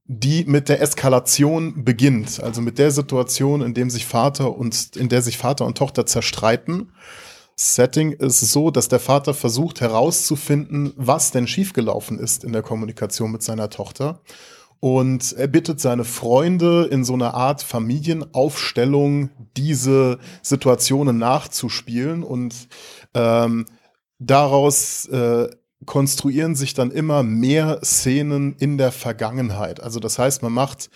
[0.07, 5.07] die mit der Eskalation beginnt, also mit der Situation, in dem sich Vater und in
[5.07, 6.93] der sich Vater und Tochter zerstreiten.
[7.55, 13.31] Setting ist so, dass der Vater versucht herauszufinden, was denn schiefgelaufen ist in der Kommunikation
[13.31, 14.19] mit seiner Tochter
[14.81, 22.67] und er bittet seine Freunde in so einer Art Familienaufstellung diese Situationen nachzuspielen und
[23.13, 23.67] ähm,
[24.17, 25.49] daraus äh,
[25.85, 29.81] konstruieren sich dann immer mehr Szenen in der Vergangenheit.
[29.81, 30.89] Also das heißt, man macht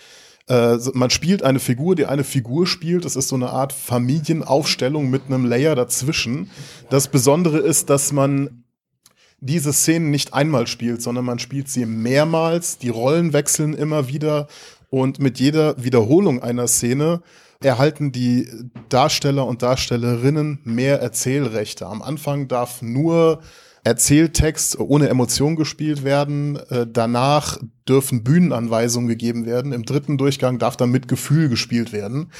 [0.48, 3.04] äh, man spielt eine Figur, die eine Figur spielt.
[3.04, 6.50] Das ist so eine Art Familienaufstellung mit einem Layer dazwischen.
[6.90, 8.64] Das Besondere ist, dass man
[9.40, 14.48] diese Szenen nicht einmal spielt, sondern man spielt sie mehrmals, die Rollen wechseln immer wieder
[14.90, 17.22] und mit jeder Wiederholung einer Szene
[17.62, 18.48] erhalten die
[18.88, 21.86] Darsteller und Darstellerinnen mehr Erzählrechte.
[21.86, 23.40] Am Anfang darf nur
[23.82, 26.56] Erzähltext ohne Emotion gespielt werden.
[26.70, 29.72] Äh, danach dürfen Bühnenanweisungen gegeben werden.
[29.72, 32.32] Im dritten Durchgang darf dann mit Gefühl gespielt werden.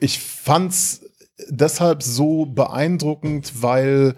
[0.00, 1.02] Ich fand's
[1.48, 4.14] deshalb so beeindruckend, weil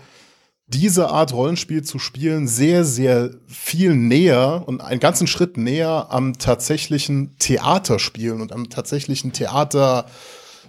[0.72, 6.38] diese Art Rollenspiel zu spielen sehr, sehr viel näher und einen ganzen Schritt näher am
[6.38, 10.06] tatsächlichen Theaterspielen und am tatsächlichen Theater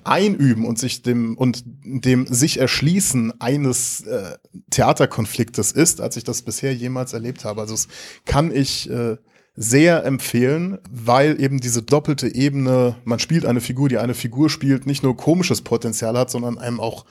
[0.04, 4.38] einüben und sich dem und dem sich erschließen eines äh,
[4.72, 7.62] Theaterkonfliktes ist, als ich das bisher jemals erlebt habe.
[7.62, 7.88] Also das
[8.26, 9.18] kann ich äh,
[9.56, 14.88] sehr empfehlen, weil eben diese doppelte Ebene, man spielt eine Figur, die eine Figur spielt,
[14.88, 17.06] nicht nur komisches Potenzial hat, sondern einem auch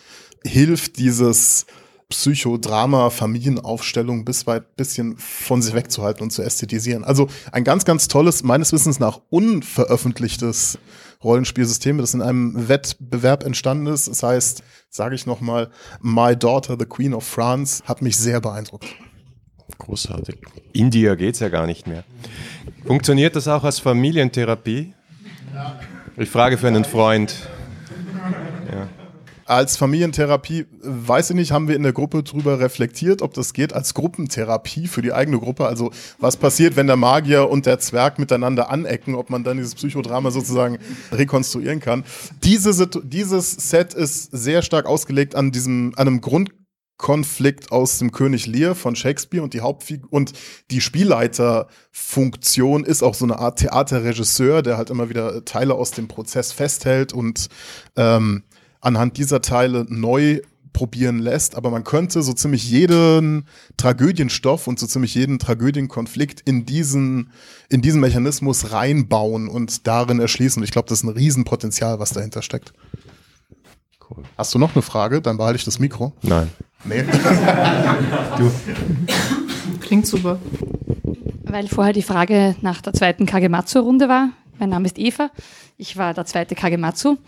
[0.45, 1.67] hilft, dieses
[2.11, 7.05] Psychodrama, Familienaufstellung bis weit bisschen von sich wegzuhalten und zu ästhetisieren.
[7.05, 10.79] Also ein ganz, ganz tolles, meines Wissens nach unveröffentlichtes
[11.23, 14.09] Rollenspielsystem, das in einem Wettbewerb entstanden ist.
[14.09, 15.71] Das heißt, sage ich nochmal,
[16.03, 18.87] My Daughter, the Queen of France, hat mich sehr beeindruckt.
[19.79, 20.37] Großartig.
[20.73, 22.05] India geht es ja gar nicht mehr.
[22.87, 24.95] Funktioniert das auch als Familientherapie?
[26.17, 27.49] Ich frage für einen Freund.
[29.51, 33.73] Als Familientherapie, weiß ich nicht, haben wir in der Gruppe drüber reflektiert, ob das geht
[33.73, 35.67] als Gruppentherapie für die eigene Gruppe.
[35.67, 39.75] Also was passiert, wenn der Magier und der Zwerg miteinander anecken, ob man dann dieses
[39.75, 40.79] Psychodrama sozusagen
[41.11, 42.05] rekonstruieren kann.
[42.45, 46.51] Diese, dieses Set ist sehr stark ausgelegt an diesem, an einem Grund
[46.97, 50.35] Konflikt aus dem König Lear von Shakespeare und die Hauptfigur und
[50.71, 56.09] die Spielleiterfunktion ist auch so eine Art Theaterregisseur, der halt immer wieder Teile aus dem
[56.09, 57.49] Prozess festhält und
[57.97, 58.43] ähm,
[58.81, 60.41] anhand dieser Teile neu
[60.73, 66.65] probieren lässt, aber man könnte so ziemlich jeden Tragödienstoff und so ziemlich jeden Tragödienkonflikt in
[66.65, 67.31] diesen,
[67.69, 70.61] in diesen Mechanismus reinbauen und darin erschließen.
[70.61, 72.73] Und ich glaube, das ist ein Riesenpotenzial, was dahinter steckt.
[74.09, 74.25] Cool.
[74.39, 75.21] Hast du noch eine Frage?
[75.21, 76.13] Dann behalte ich das Mikro.
[76.23, 76.51] Nein.
[76.85, 77.03] Nee.
[78.39, 78.51] du.
[79.81, 80.39] Klingt super.
[81.45, 84.31] Weil vorher die Frage nach der zweiten Kagematsu-Runde war.
[84.59, 85.31] Mein Name ist Eva.
[85.79, 87.19] Ich war der zweite Kagematsu.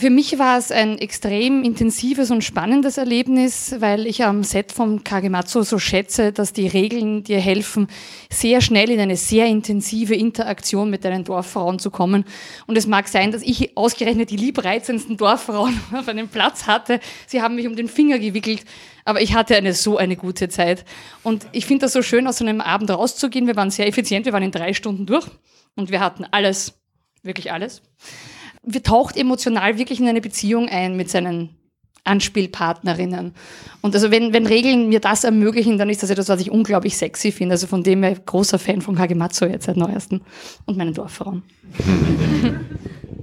[0.00, 5.02] Für mich war es ein extrem intensives und spannendes Erlebnis, weil ich am Set vom
[5.02, 7.88] Kagematsu so schätze, dass die Regeln dir helfen,
[8.30, 12.26] sehr schnell in eine sehr intensive Interaktion mit deinen Dorffrauen zu kommen.
[12.68, 17.00] Und es mag sein, dass ich ausgerechnet die liebreizendsten Dorffrauen auf einem Platz hatte.
[17.26, 18.64] Sie haben mich um den Finger gewickelt,
[19.04, 20.84] aber ich hatte eine so eine gute Zeit.
[21.24, 23.48] Und ich finde das so schön, aus so einem Abend rauszugehen.
[23.48, 25.26] Wir waren sehr effizient, wir waren in drei Stunden durch
[25.74, 26.74] und wir hatten alles,
[27.24, 27.82] wirklich alles
[28.68, 31.50] wir taucht emotional wirklich in eine Beziehung ein mit seinen
[32.04, 33.34] Anspielpartnerinnen.
[33.82, 36.96] Und also wenn, wenn Regeln mir das ermöglichen, dann ist das etwas, was ich unglaublich
[36.96, 37.52] sexy finde.
[37.52, 40.22] Also von dem her großer Fan von Kagematsu jetzt seit neuesten
[40.64, 41.42] und meinen Dorffrauen.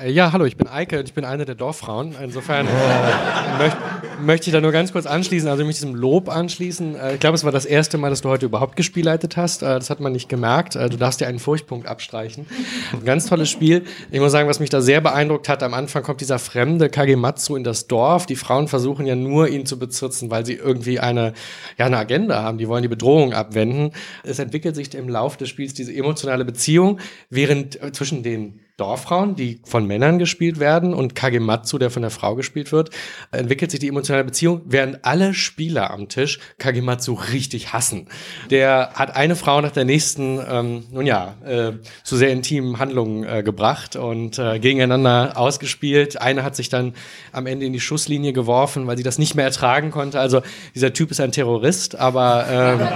[0.00, 2.14] Äh, ja, hallo, ich bin Eike und ich bin eine der Dorffrauen.
[2.22, 3.76] Insofern äh, möcht,
[4.20, 6.94] möchte ich da nur ganz kurz anschließen, also mich diesem Lob anschließen.
[6.94, 9.62] Äh, ich glaube, es war das erste Mal, dass du heute überhaupt gespielleitet hast.
[9.62, 10.76] Äh, das hat man nicht gemerkt.
[10.76, 12.46] Äh, du darfst dir einen Furchtpunkt abstreichen.
[12.92, 13.82] Ein ganz tolles Spiel.
[14.12, 17.56] Ich muss sagen, was mich da sehr beeindruckt hat, am Anfang kommt dieser fremde Kagematsu
[17.56, 18.26] in das Dorf.
[18.26, 21.32] Die Frauen versuchen ja nur, ihn zu bezirzen, weil sie irgendwie eine,
[21.76, 22.58] ja, eine Agenda haben.
[22.58, 23.90] Die wollen die Bedrohung abwenden.
[24.22, 29.34] Es entwickelt sich im Laufe des Spiels diese emotionale Beziehung, während äh, zwischen den Dorffrauen,
[29.34, 32.90] die von Männern gespielt werden, und Kagematsu, der von der Frau gespielt wird,
[33.32, 38.06] entwickelt sich die emotionale Beziehung, während alle Spieler am Tisch Kagematsu richtig hassen.
[38.50, 41.72] Der hat eine Frau nach der nächsten, ähm, nun ja, äh,
[42.04, 46.20] zu sehr intimen Handlungen äh, gebracht und äh, gegeneinander ausgespielt.
[46.20, 46.94] Eine hat sich dann
[47.32, 50.20] am Ende in die Schusslinie geworfen, weil sie das nicht mehr ertragen konnte.
[50.20, 50.40] Also
[50.76, 52.88] dieser Typ ist ein Terrorist, aber ähm,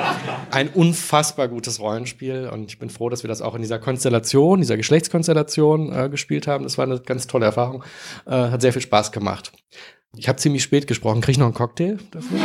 [0.52, 4.60] ein unfassbar gutes Rollenspiel und ich bin froh, dass wir das auch in dieser Konstellation,
[4.60, 6.64] dieser Geschlechtskonstellation Produktion äh, gespielt haben.
[6.64, 7.84] Das war eine ganz tolle Erfahrung.
[8.26, 9.52] Äh, hat sehr viel Spaß gemacht.
[10.16, 11.20] Ich habe ziemlich spät gesprochen.
[11.20, 12.38] Kriege ich noch einen Cocktail dafür?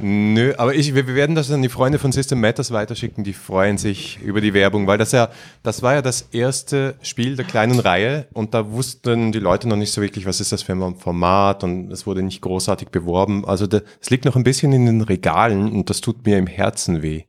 [0.00, 3.78] Nö, aber ich, wir werden das an die Freunde von System Matters weiterschicken, die freuen
[3.78, 5.28] sich über die Werbung, weil das ja,
[5.64, 9.74] das war ja das erste Spiel der kleinen Reihe und da wussten die Leute noch
[9.74, 13.44] nicht so wirklich, was ist das für ein Format und es wurde nicht großartig beworben.
[13.44, 13.66] Also
[14.00, 17.24] es liegt noch ein bisschen in den Regalen und das tut mir im Herzen weh.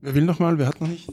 [0.00, 0.56] Wer will noch mal?
[0.58, 1.08] Wer hat noch nicht?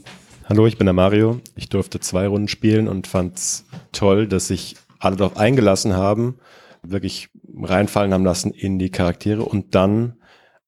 [0.46, 1.40] Hallo, ich bin der Mario.
[1.56, 6.38] Ich durfte zwei Runden spielen und fand es toll, dass sich alle darauf eingelassen haben,
[6.82, 10.16] wirklich reinfallen haben lassen in die Charaktere und dann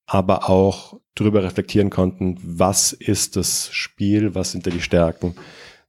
[0.06, 5.34] aber auch darüber reflektieren konnten, was ist das Spiel, was sind da die Stärken,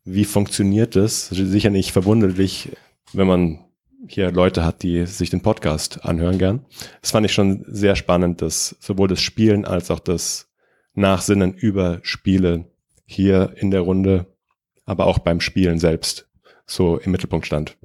[0.03, 1.29] wie funktioniert es.
[1.29, 2.73] Sicher nicht verwunderlich,
[3.13, 3.59] wenn man
[4.05, 6.65] hier Leute hat, die sich den Podcast anhören gern.
[7.01, 10.49] Das fand ich schon sehr spannend, dass sowohl das Spielen als auch das
[10.93, 12.65] Nachsinnen über Spiele
[13.07, 14.27] hier in der Runde,
[14.85, 16.27] aber auch beim Spielen selbst
[16.65, 17.77] so im Mittelpunkt stand.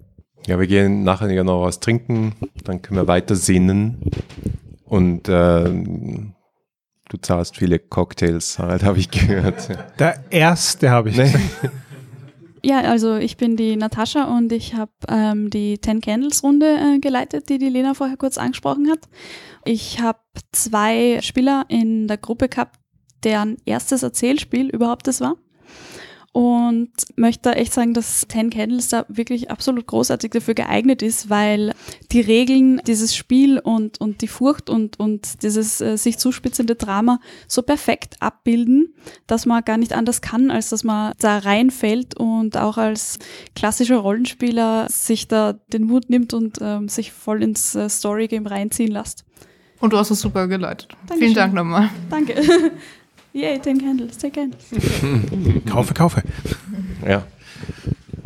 [0.46, 4.02] Ja, wir gehen nachher noch was trinken, dann können wir weiter sinnen
[4.85, 9.68] und äh, du zahlst viele Cocktails, halt, habe ich gehört.
[9.98, 11.16] Der erste habe ich.
[11.16, 11.32] Nee.
[12.64, 17.00] Ja, also ich bin die Natascha und ich habe ähm, die Ten Candles Runde äh,
[17.00, 19.00] geleitet, die die Lena vorher kurz angesprochen hat.
[19.64, 20.20] Ich habe
[20.52, 22.78] zwei Spieler in der Gruppe gehabt,
[23.24, 25.37] deren erstes Erzählspiel überhaupt das war.
[26.35, 31.28] Und möchte da echt sagen, dass Ten Candles da wirklich absolut großartig dafür geeignet ist,
[31.28, 31.74] weil
[32.11, 37.20] die Regeln, dieses Spiel und, und die Furcht und, und dieses äh, sich zuspitzende Drama
[37.48, 38.94] so perfekt abbilden,
[39.26, 43.18] dass man gar nicht anders kann, als dass man da reinfällt und auch als
[43.54, 48.90] klassischer Rollenspieler sich da den Mut nimmt und ähm, sich voll ins äh, Storygame reinziehen
[48.90, 49.26] lässt.
[49.80, 50.92] Und du hast es super geleitet.
[50.92, 51.18] Dankeschön.
[51.18, 51.90] Vielen Dank nochmal.
[52.08, 52.40] Danke.
[53.32, 54.64] Yay, Ten Candles, Ten Candles.
[55.70, 56.22] kaufe, kaufe.
[57.06, 57.24] Ja.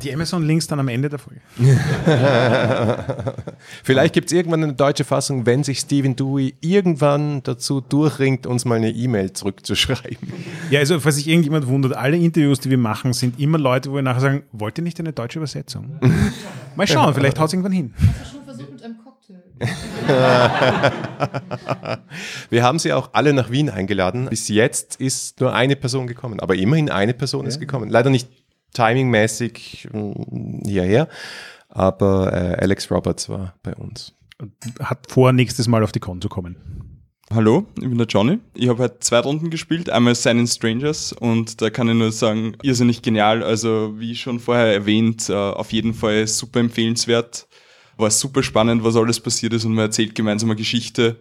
[0.03, 1.41] Die Amazon-Links dann am Ende der Folge.
[3.83, 8.67] Vielleicht gibt es irgendwann eine deutsche Fassung, wenn sich Stephen Dewey irgendwann dazu durchringt, uns
[8.67, 10.29] mal eine E-Mail zurückzuschreiben.
[10.71, 13.95] Ja, also falls sich irgendjemand wundert, alle Interviews, die wir machen, sind immer Leute, wo
[13.95, 15.99] wir nachher sagen, wollt ihr nicht eine deutsche Übersetzung?
[16.77, 17.95] mal schauen, vielleicht haut es irgendwann hin.
[18.31, 19.43] schon versucht mit einem Cocktail.
[22.51, 24.29] Wir haben sie auch alle nach Wien eingeladen.
[24.29, 27.89] Bis jetzt ist nur eine Person gekommen, aber immerhin eine Person ist gekommen.
[27.89, 28.29] Leider nicht
[28.75, 31.09] timingmäßig mm, hierher,
[31.69, 34.13] aber äh, Alex Roberts war bei uns.
[34.81, 36.57] Hat vor, nächstes Mal auf die Con zu kommen.
[37.33, 38.39] Hallo, ich bin der Johnny.
[38.55, 42.57] Ich habe heute zwei Runden gespielt, einmal Silent Strangers und da kann ich nur sagen,
[42.63, 43.43] irrsinnig genial.
[43.43, 47.49] Also wie schon vorher erwähnt, äh, auf jeden Fall super empfehlenswert.
[47.97, 51.21] War super spannend, was alles passiert ist und man erzählt gemeinsam eine Geschichte.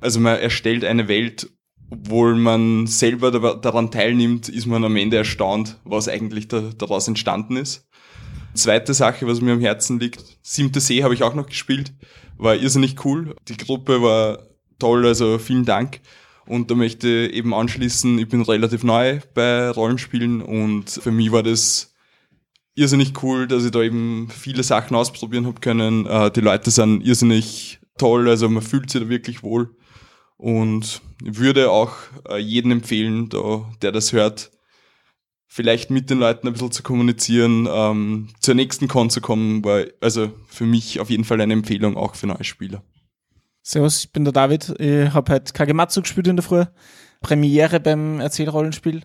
[0.00, 1.50] Also man erstellt eine Welt,
[1.90, 7.08] obwohl man selber da- daran teilnimmt, ist man am Ende erstaunt, was eigentlich da, daraus
[7.08, 7.88] entstanden ist.
[8.54, 11.92] Zweite Sache, was mir am Herzen liegt, Siebte See habe ich auch noch gespielt,
[12.36, 13.36] war irrsinnig cool.
[13.48, 16.00] Die Gruppe war toll, also vielen Dank.
[16.46, 21.30] Und da möchte ich eben anschließen, ich bin relativ neu bei Rollenspielen und für mich
[21.30, 21.94] war das
[22.78, 26.06] irrsinnig cool, dass ich da eben viele Sachen ausprobieren habe können.
[26.06, 29.74] Äh, die Leute sind irrsinnig toll, also man fühlt sich da wirklich wohl.
[30.36, 31.94] Und ich würde auch
[32.28, 34.52] äh, jedem empfehlen, da, der das hört,
[35.48, 39.84] vielleicht mit den Leuten ein bisschen zu kommunizieren, ähm, zur nächsten Con zu kommen, war
[40.00, 42.82] also für mich auf jeden Fall eine Empfehlung, auch für neue Spieler.
[43.62, 44.74] Servus, ich bin der David.
[44.78, 46.64] Ich habe halt Kagematsu gespielt in der Früh.
[47.20, 49.02] Premiere beim Erzählrollenspiel.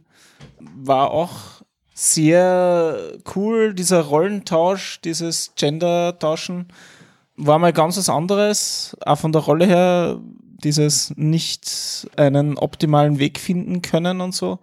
[0.60, 1.63] War auch
[1.94, 6.68] sehr cool, dieser Rollentausch, dieses Gender-Tauschen.
[7.36, 10.20] War mal ganz was anderes, auch von der Rolle her,
[10.64, 14.60] dieses nicht einen optimalen Weg finden können und so.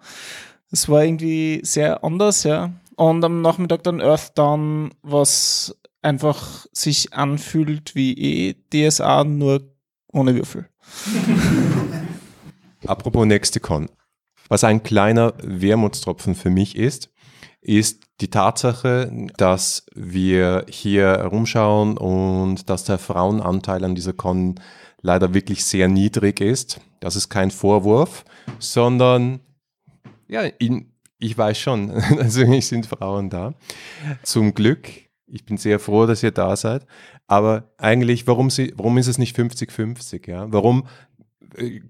[0.71, 2.73] Es war irgendwie sehr anders, ja.
[2.97, 9.63] Und am Nachmittag dann Earthdown, was einfach sich anfühlt wie eh DSA, nur
[10.13, 10.69] ohne Würfel.
[12.87, 13.89] Apropos nächste Con.
[14.49, 17.11] Was ein kleiner Wermutstropfen für mich ist,
[17.61, 24.61] ist die Tatsache, dass wir hier rumschauen und dass der Frauenanteil an dieser Con
[25.03, 26.81] leider wirklich sehr niedrig ist.
[27.01, 28.25] Das ist kein Vorwurf,
[28.59, 29.41] sondern
[30.29, 33.55] ja, in, ich weiß schon, es sind Frauen da.
[34.23, 34.89] Zum Glück.
[35.27, 36.87] Ich bin sehr froh, dass ihr da seid.
[37.29, 40.29] Aber eigentlich, warum, sie, warum ist es nicht 50-50?
[40.29, 40.53] Ja?
[40.53, 40.89] Warum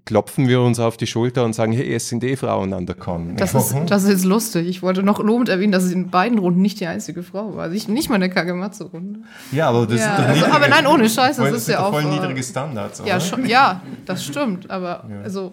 [0.05, 2.95] klopfen wir uns auf die Schulter und sagen, hey, es sind eh Frauen an der
[2.95, 3.35] Con?
[3.37, 4.67] Das ist, das ist jetzt lustig.
[4.67, 7.63] Ich wollte noch lobend erwähnen, dass ich in beiden Runden nicht die einzige Frau war.
[7.63, 9.19] Also ich, nicht mal in der Kagematsu-Runde.
[9.51, 11.67] Ja, aber das Ja, sind doch also, niedrige, aber nein, ohne Scheiß, das voll- ist
[11.67, 13.19] ja auch, voll äh, niedrige Standards, Ja, oder?
[13.19, 14.69] schon, ja, das stimmt.
[14.69, 15.21] Aber Ja.
[15.23, 15.51] also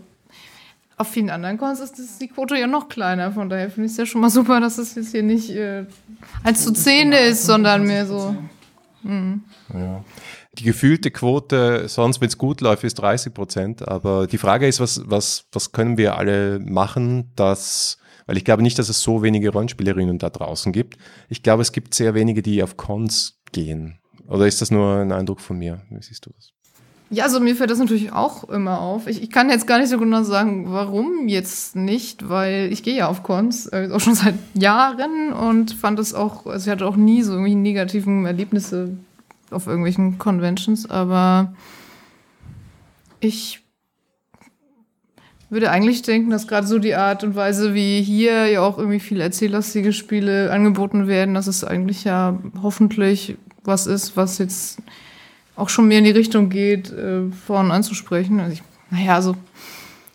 [0.96, 3.30] auf vielen anderen Cons ist das, die Quote ja noch kleiner.
[3.30, 5.84] Von daher finde ich es ja schon mal super, dass es jetzt hier nicht äh,
[6.42, 8.34] 1 zu 10 ist, sondern mehr so.
[9.04, 9.42] Mhm.
[9.72, 10.02] Ja.
[10.58, 13.86] Die gefühlte Quote, sonst, wenn es gut läuft, ist 30 Prozent.
[13.86, 18.62] Aber die Frage ist, was, was, was können wir alle machen, dass, weil ich glaube
[18.62, 20.98] nicht, dass es so wenige Rollenspielerinnen da draußen gibt.
[21.28, 24.00] Ich glaube, es gibt sehr wenige, die auf Cons gehen.
[24.26, 25.82] Oder ist das nur ein Eindruck von mir?
[25.90, 26.50] Wie siehst du das?
[27.10, 29.06] Ja, also mir fällt das natürlich auch immer auf.
[29.06, 32.96] Ich, ich kann jetzt gar nicht so genau sagen, warum jetzt nicht, weil ich gehe
[32.96, 36.84] ja auf Cons, äh, auch schon seit Jahren und fand es auch, also ich hatte
[36.84, 38.98] auch nie so irgendwie negativen Erlebnisse
[39.50, 41.54] auf irgendwelchen Conventions, aber
[43.20, 43.60] ich
[45.50, 49.00] würde eigentlich denken, dass gerade so die Art und Weise, wie hier ja auch irgendwie
[49.00, 54.78] viele erzähllastige Spiele angeboten werden, dass es eigentlich ja hoffentlich was ist, was jetzt
[55.56, 58.40] auch schon mehr in die Richtung geht, äh, Frauen anzusprechen.
[58.40, 59.36] Also ich, naja, also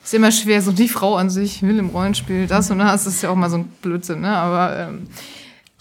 [0.03, 3.21] ist immer schwer, so die Frau an sich will im Rollenspiel das und das ist
[3.21, 4.35] ja auch mal so ein Blödsinn, ne?
[4.35, 5.07] Aber ähm,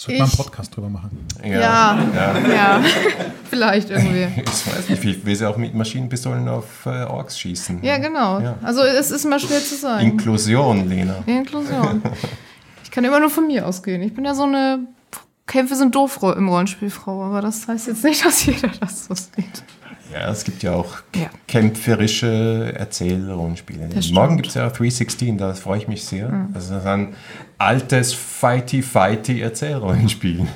[0.03, 1.27] Sollte man einen Podcast drüber machen.
[1.45, 2.83] Ja, ja,
[3.51, 4.43] vielleicht irgendwie.
[4.43, 7.85] Ich weiß nicht, ich will sie auch mit Maschinenpistolen auf äh, Orks schießen.
[7.85, 8.41] Ja, genau.
[8.41, 8.57] Ja.
[8.65, 10.05] Also es ist immer schwer zu sagen.
[10.05, 11.23] Inklusion, Lena.
[11.27, 12.03] Inklusion.
[12.85, 14.03] Ich kann immer nur von mir ausgehen.
[14.03, 14.81] Ich bin ja so eine
[15.47, 19.15] Kämpfe sind doof im Rollenspiel, Frau, aber das heißt jetzt nicht, dass jeder das so
[19.15, 19.65] sieht.
[20.13, 21.31] Ja, es gibt ja auch Ja.
[21.49, 23.89] kämpferische Erzählrollenspiele.
[24.13, 26.29] Morgen gibt es ja 316, da freue ich mich sehr.
[26.29, 26.53] Mhm.
[26.53, 27.15] Das ist ein
[27.59, 30.47] altes Fighty-Fighty-Erzählrollenspiel.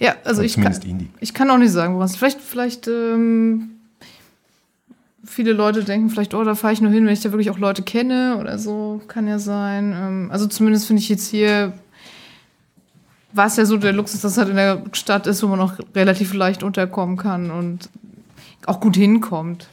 [0.00, 1.10] Ja, also Oder ich kann, Indie.
[1.20, 3.72] ich kann auch nicht sagen, woran es Vielleicht, vielleicht ähm,
[5.24, 7.58] viele Leute denken vielleicht, oh, da fahre ich nur hin, wenn ich da wirklich auch
[7.58, 9.00] Leute kenne oder so.
[9.08, 9.92] Kann ja sein.
[9.96, 11.72] Ähm, also zumindest finde ich jetzt hier
[13.34, 15.58] war es ja so der Luxus, dass es halt in der Stadt ist, wo man
[15.60, 17.88] auch relativ leicht unterkommen kann und
[18.66, 19.68] auch gut hinkommt.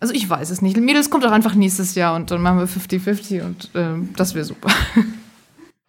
[0.00, 0.76] Also ich weiß es nicht.
[0.76, 4.44] Mädels kommt auch einfach nächstes Jahr und dann machen wir 50-50 und ähm, das wäre
[4.44, 4.68] super.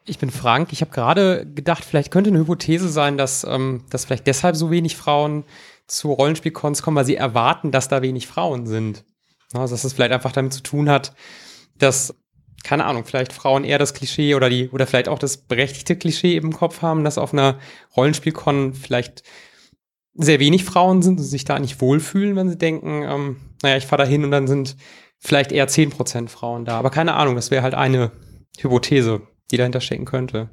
[0.08, 0.72] Ich bin Frank.
[0.72, 4.70] Ich habe gerade gedacht, vielleicht könnte eine Hypothese sein, dass, ähm, dass vielleicht deshalb so
[4.70, 5.44] wenig Frauen
[5.88, 9.04] zu Rollenspielcons kommen, weil sie erwarten, dass da wenig Frauen sind.
[9.54, 11.16] Also, dass es vielleicht einfach damit zu tun hat,
[11.78, 12.16] dass,
[12.64, 16.38] keine Ahnung, vielleicht Frauen eher das Klischee oder die, oder vielleicht auch das berechtigte Klischee
[16.38, 17.58] im Kopf haben, dass auf einer
[17.96, 19.24] Rollenspielcon vielleicht
[20.16, 23.86] sehr wenig Frauen sind und sich da nicht wohlfühlen, wenn sie denken, ähm, naja, ich
[23.86, 24.76] fahre da hin und dann sind
[25.20, 26.78] vielleicht eher 10% Frauen da.
[26.78, 28.12] Aber keine Ahnung, das wäre halt eine
[28.60, 30.50] Hypothese, die dahinter stecken könnte.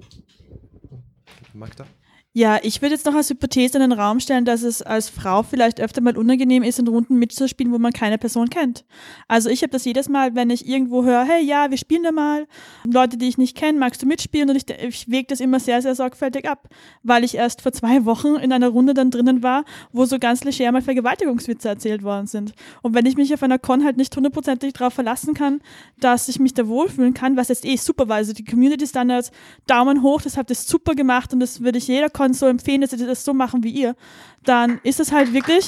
[1.52, 1.86] Magda?
[2.34, 5.42] Ja, ich würde jetzt noch als Hypothese in den Raum stellen, dass es als Frau
[5.42, 8.86] vielleicht öfter mal unangenehm ist, in Runden mitzuspielen, wo man keine Person kennt.
[9.28, 12.10] Also ich habe das jedes Mal, wenn ich irgendwo höre, hey, ja, wir spielen da
[12.10, 12.46] mal,
[12.90, 14.48] Leute, die ich nicht kenne, magst du mitspielen?
[14.48, 16.70] Und ich, ich wege das immer sehr, sehr sorgfältig ab,
[17.02, 20.42] weil ich erst vor zwei Wochen in einer Runde dann drinnen war, wo so ganz
[20.42, 22.54] leger mal Vergewaltigungswitze erzählt worden sind.
[22.80, 25.60] Und wenn ich mich auf einer Con halt nicht hundertprozentig darauf verlassen kann,
[26.00, 29.32] dass ich mich da wohlfühlen kann, was jetzt eh super war, also die Community Standards,
[29.66, 32.80] Daumen hoch, das habt ihr super gemacht und das würde ich jeder Con so empfehlen,
[32.80, 33.96] dass sie das so machen wie ihr,
[34.44, 35.66] dann ist es halt wirklich.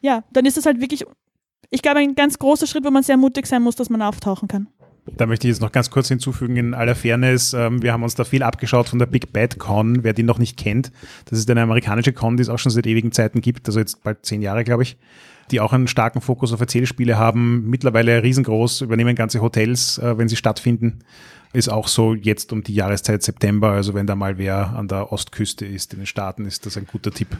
[0.00, 1.04] Ja, dann ist es halt wirklich,
[1.70, 4.48] ich glaube, ein ganz großer Schritt, wo man sehr mutig sein muss, dass man auftauchen
[4.48, 4.68] kann.
[5.16, 8.14] Da möchte ich jetzt noch ganz kurz hinzufügen, in aller Fairness, ähm, wir haben uns
[8.14, 10.92] da viel abgeschaut von der Big Bad Con, wer die noch nicht kennt.
[11.24, 14.02] Das ist eine amerikanische Con, die es auch schon seit ewigen Zeiten gibt, also jetzt
[14.02, 14.96] bald zehn Jahre, glaube ich,
[15.48, 20.28] die auch einen starken Fokus auf Erzählspiele haben, mittlerweile riesengroß, übernehmen ganze Hotels, äh, wenn
[20.28, 21.00] sie stattfinden.
[21.52, 25.12] Ist auch so jetzt um die Jahreszeit September, also wenn da mal wer an der
[25.12, 27.36] Ostküste ist, in den Staaten, ist das ein guter Tipp.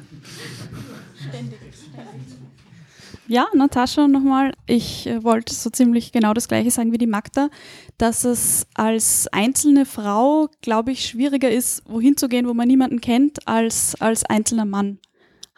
[3.31, 4.55] Ja, Natascha nochmal.
[4.67, 7.51] Ich äh, wollte so ziemlich genau das gleiche sagen wie die Magda,
[7.99, 13.03] dass es als einzelne Frau, glaube ich, schwieriger ist, wohin zu gehen, wo man niemanden
[13.03, 14.99] kennt, als als einzelner Mann.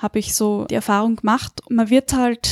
[0.01, 1.61] Habe ich so die Erfahrung gemacht.
[1.69, 2.49] Man wird halt,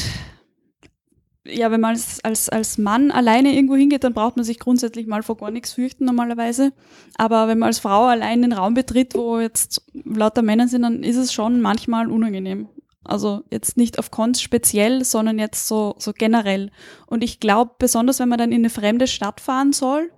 [1.46, 5.06] ja, wenn man als, als, als Mann alleine irgendwo hingeht, dann braucht man sich grundsätzlich
[5.06, 6.74] mal vor gar nichts fürchten normalerweise.
[7.16, 11.02] Aber wenn man als Frau allein den Raum betritt, wo jetzt lauter Männer sind, dann
[11.02, 12.68] ist es schon manchmal unangenehm.
[13.02, 16.70] Also jetzt nicht auf Cons speziell, sondern jetzt so, so generell.
[17.06, 20.12] Und ich glaube, besonders wenn man dann in eine fremde Stadt fahren soll,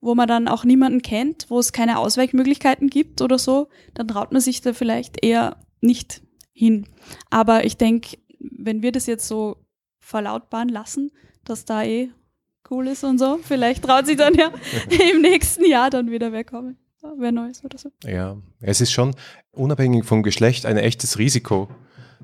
[0.00, 4.32] wo man dann auch niemanden kennt, wo es keine Ausweichmöglichkeiten gibt oder so, dann traut
[4.32, 6.22] man sich da vielleicht eher nicht
[6.52, 6.86] hin.
[7.30, 9.56] Aber ich denke, wenn wir das jetzt so
[10.00, 11.10] verlautbaren lassen,
[11.44, 12.10] dass da eh
[12.70, 14.52] cool ist und so, vielleicht traut sich dann ja
[15.12, 16.78] im nächsten Jahr dann wieder wer kommen.
[17.18, 17.90] Wer Neues oder so.
[18.04, 19.16] Ja, es ist schon
[19.50, 21.68] unabhängig vom Geschlecht ein echtes Risiko.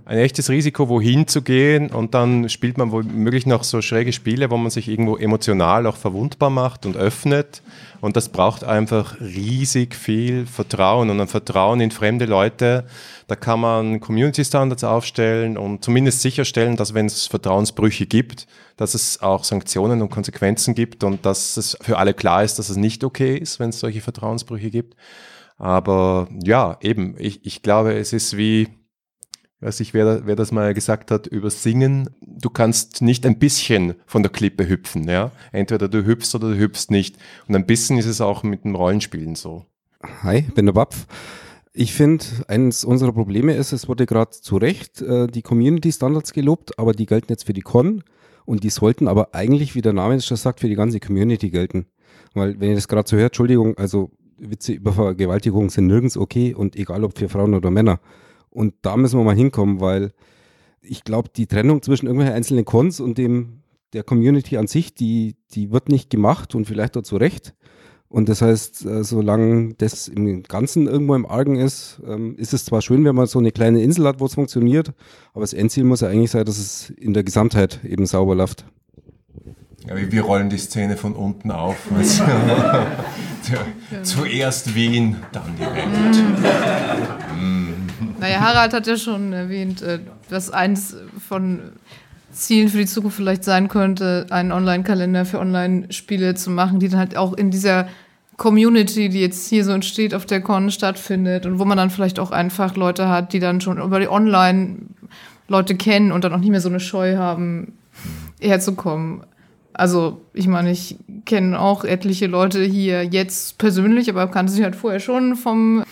[0.04, 4.50] Ein echtes Risiko, wohin zu gehen und dann spielt man womöglich noch so schräge Spiele,
[4.50, 7.62] wo man sich irgendwo emotional auch verwundbar macht und öffnet.
[8.00, 12.86] Und das braucht einfach riesig viel Vertrauen und ein Vertrauen in fremde Leute.
[13.26, 18.46] Da kann man Community Standards aufstellen und zumindest sicherstellen, dass wenn es Vertrauensbrüche gibt,
[18.76, 22.70] dass es auch Sanktionen und Konsequenzen gibt und dass es für alle klar ist, dass
[22.70, 24.94] es nicht okay ist, wenn es solche Vertrauensbrüche gibt.
[25.58, 28.68] Aber ja, eben, ich, ich glaube, es ist wie,
[29.60, 32.10] ich weiß nicht, wer, wer das mal gesagt hat, über Singen.
[32.20, 35.32] Du kannst nicht ein bisschen von der Klippe hüpfen, ja.
[35.50, 37.16] Entweder du hüpfst oder du hüpfst nicht.
[37.48, 39.66] Und ein bisschen ist es auch mit dem Rollenspielen so.
[40.22, 41.06] Hi, ich bin der Wapf.
[41.72, 46.78] Ich finde, eines unserer Probleme ist, es wurde gerade zu Recht äh, die Community-Standards gelobt,
[46.78, 48.04] aber die gelten jetzt für die Con
[48.44, 51.50] und die sollten aber eigentlich, wie der Name es schon sagt, für die ganze Community
[51.50, 51.86] gelten.
[52.32, 56.54] Weil, wenn ihr das gerade so hört, Entschuldigung, also Witze über Vergewaltigung sind nirgends okay
[56.54, 57.98] und egal ob für Frauen oder Männer.
[58.50, 60.12] Und da müssen wir mal hinkommen, weil
[60.80, 65.36] ich glaube, die Trennung zwischen irgendwelchen einzelnen Cons und dem der Community an sich, die,
[65.52, 67.54] die wird nicht gemacht und vielleicht auch zu Recht.
[68.10, 72.64] Und das heißt, äh, solange das im Ganzen irgendwo im Argen ist, ähm, ist es
[72.64, 74.92] zwar schön, wenn man so eine kleine Insel hat, wo es funktioniert,
[75.34, 78.64] aber das Endziel muss ja eigentlich sein, dass es in der Gesamtheit eben sauber läuft.
[79.86, 81.76] Ja, wir, wir rollen die Szene von unten auf.
[83.40, 83.62] Also,
[84.02, 86.22] zuerst Wien, dann die Welt.
[88.18, 90.96] Naja, Harald hat ja schon erwähnt, äh, dass eins
[91.26, 91.60] von
[92.32, 96.98] Zielen für die Zukunft vielleicht sein könnte, einen Online-Kalender für Online-Spiele zu machen, die dann
[96.98, 97.88] halt auch in dieser
[98.36, 102.20] Community, die jetzt hier so entsteht, auf der Con stattfindet und wo man dann vielleicht
[102.20, 104.76] auch einfach Leute hat, die dann schon über die Online
[105.48, 107.72] Leute kennen und dann auch nicht mehr so eine Scheu haben,
[108.40, 109.22] herzukommen.
[109.72, 114.76] Also, ich meine, ich kenne auch etliche Leute hier jetzt persönlich, aber kannte sie halt
[114.76, 115.84] vorher schon vom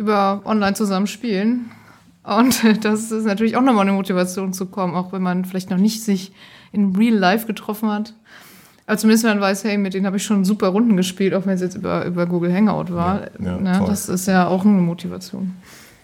[0.00, 1.70] über online zusammen spielen.
[2.24, 5.78] Und das ist natürlich auch nochmal eine Motivation zu kommen, auch wenn man vielleicht noch
[5.78, 6.32] nicht sich
[6.72, 8.14] in Real Life getroffen hat.
[8.86, 11.46] Aber zumindest wenn man weiß, hey, mit denen habe ich schon super Runden gespielt, auch
[11.46, 13.20] wenn es jetzt über, über Google Hangout war.
[13.20, 13.86] Ja, ja, ne, voll.
[13.86, 15.54] das ist ja auch eine Motivation.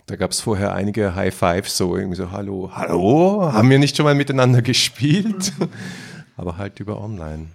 [0.07, 3.97] Da gab es vorher einige High Fives, so irgendwie so, hallo, hallo, haben wir nicht
[3.97, 5.53] schon mal miteinander gespielt?
[6.37, 7.49] Aber halt über online.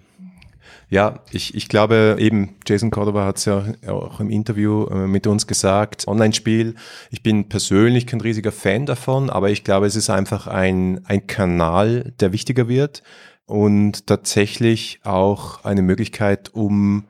[0.92, 5.26] Ja, ich, ich glaube eben, Jason Cordova hat es ja auch im Interview äh, mit
[5.26, 6.74] uns gesagt, Online-Spiel,
[7.10, 11.26] ich bin persönlich kein riesiger Fan davon, aber ich glaube, es ist einfach ein, ein
[11.26, 13.02] Kanal, der wichtiger wird
[13.46, 17.06] und tatsächlich auch eine Möglichkeit, um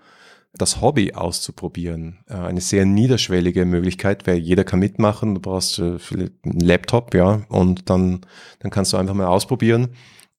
[0.54, 2.20] das Hobby auszuprobieren.
[2.28, 5.34] Äh, Eine sehr niederschwellige Möglichkeit, weil jeder kann mitmachen.
[5.34, 8.20] Du brauchst äh, vielleicht einen Laptop, ja, und dann,
[8.60, 9.88] dann kannst du einfach mal ausprobieren.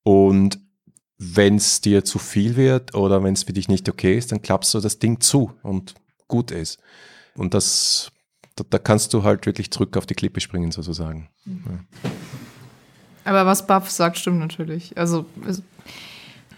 [0.04, 0.63] Und
[1.18, 4.42] wenn es dir zu viel wird oder wenn es für dich nicht okay ist, dann
[4.42, 5.94] klappst du das Ding zu und
[6.28, 6.80] gut ist.
[7.36, 8.12] Und das,
[8.56, 11.30] da, da kannst du halt wirklich zurück auf die Klippe springen, sozusagen.
[11.46, 11.80] Ja.
[13.26, 14.98] Aber was Buff sagt, stimmt natürlich.
[14.98, 15.62] Also, es,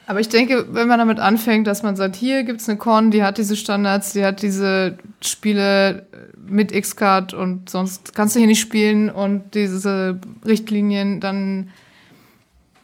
[0.08, 3.24] aber ich denke, wenn man damit anfängt, dass man sagt, hier gibt's eine Con, die
[3.24, 6.08] hat diese Standards, die hat diese Spiele
[6.48, 11.70] mit X-Card und sonst kannst du hier nicht spielen und diese Richtlinien, dann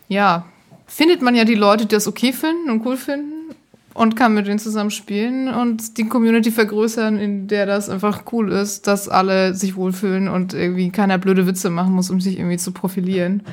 [0.07, 0.45] ja,
[0.91, 3.55] findet man ja die Leute, die das okay finden und cool finden
[3.93, 8.51] und kann mit denen zusammen spielen und die Community vergrößern, in der das einfach cool
[8.51, 12.57] ist, dass alle sich wohlfühlen und irgendwie keiner blöde Witze machen muss, um sich irgendwie
[12.57, 13.43] zu profilieren.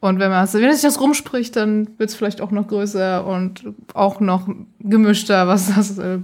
[0.00, 3.62] Und wenn man wenn sich das rumspricht, dann wird es vielleicht auch noch größer und
[3.94, 4.48] auch noch
[4.80, 6.18] gemischter, was das äh,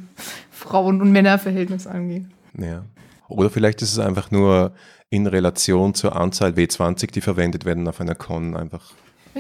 [0.50, 2.24] Frauen- und Männerverhältnis angeht.
[2.58, 2.82] Ja.
[3.28, 4.72] Oder vielleicht ist es einfach nur
[5.10, 8.94] in Relation zur Anzahl W20, die verwendet werden auf einer Con einfach.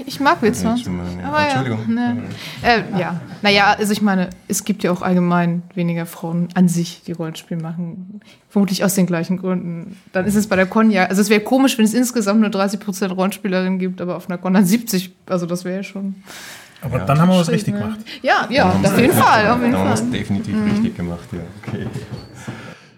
[0.06, 0.88] Ich mag W20.
[1.24, 1.94] Aber ja, Entschuldigung.
[1.94, 2.22] ne.
[2.62, 3.20] äh, ja.
[3.42, 7.56] Naja, also ich meine, es gibt ja auch allgemein weniger Frauen an sich, die Rollenspiel
[7.56, 8.20] machen.
[8.48, 9.96] Vermutlich aus den gleichen Gründen.
[10.12, 12.50] Dann ist es bei der Con ja, also es wäre komisch, wenn es insgesamt nur
[12.50, 15.12] 30% Rollenspielerinnen gibt, aber auf einer Con dann 70.
[15.26, 16.16] Also das wäre ja schon.
[16.80, 17.80] Aber dann haben wir was richtig ne?
[17.80, 17.98] gemacht.
[18.22, 19.48] Ja, ja, auf jeden Fall.
[19.48, 20.70] Auf jeden Dann haben wir es definitiv Mhm.
[20.70, 21.40] richtig gemacht, ja.
[21.66, 21.86] Okay.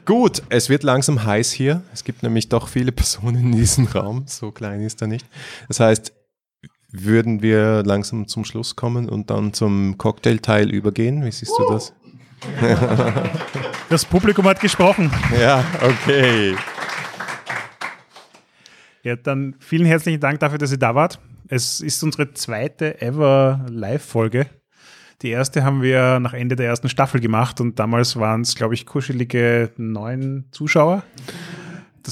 [0.07, 1.83] Gut, es wird langsam heiß hier.
[1.93, 4.25] Es gibt nämlich doch viele Personen in diesem Raum.
[4.27, 5.25] So klein ist er nicht.
[5.69, 6.13] Das heißt,
[6.93, 11.25] würden wir langsam zum Schluss kommen und dann zum Cocktailteil übergehen?
[11.25, 11.93] Wie siehst du das?
[13.89, 15.11] Das Publikum hat gesprochen.
[15.39, 16.57] Ja, okay.
[19.03, 21.19] Ja, dann vielen herzlichen Dank dafür, dass ihr da wart.
[21.49, 24.47] Es ist unsere zweite ever Live-Folge.
[25.23, 28.75] Die erste haben wir nach Ende der ersten Staffel gemacht und damals waren es, glaube
[28.75, 31.03] ich, kuschelige neun Zuschauer.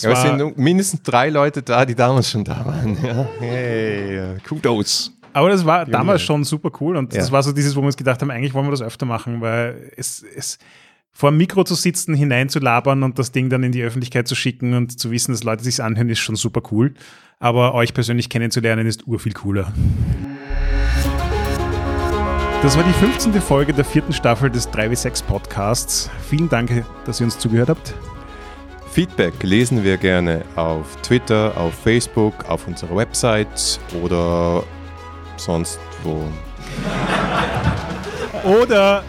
[0.02, 2.96] Das ja, es sind mindestens drei Leute da, die damals schon da waren.
[3.04, 3.26] Ja.
[3.40, 5.12] Hey, Kudos.
[5.32, 5.92] aber das war Junge.
[5.92, 7.32] damals schon super cool und das Ja.
[7.32, 9.90] war so dieses, wo wir uns gedacht haben, eigentlich wollen wir das öfter machen, weil
[9.96, 10.58] es, es
[11.12, 14.74] vor dem Mikro zu sitzen, hineinzulabern und das Ding dann in die Öffentlichkeit zu schicken
[14.74, 16.94] und zu wissen, dass Leute sich anhören, ist schon super cool.
[17.40, 19.72] Aber euch persönlich kennenzulernen ist urviel cooler.
[22.62, 23.32] Das war die 15.
[23.40, 26.10] Folge der vierten Staffel des 3W6 Podcasts.
[26.28, 27.94] Vielen Dank, dass ihr uns zugehört habt.
[28.90, 34.62] Feedback lesen wir gerne auf Twitter, auf Facebook, auf unserer Website oder
[35.36, 36.24] sonst wo.
[38.44, 39.02] Oder,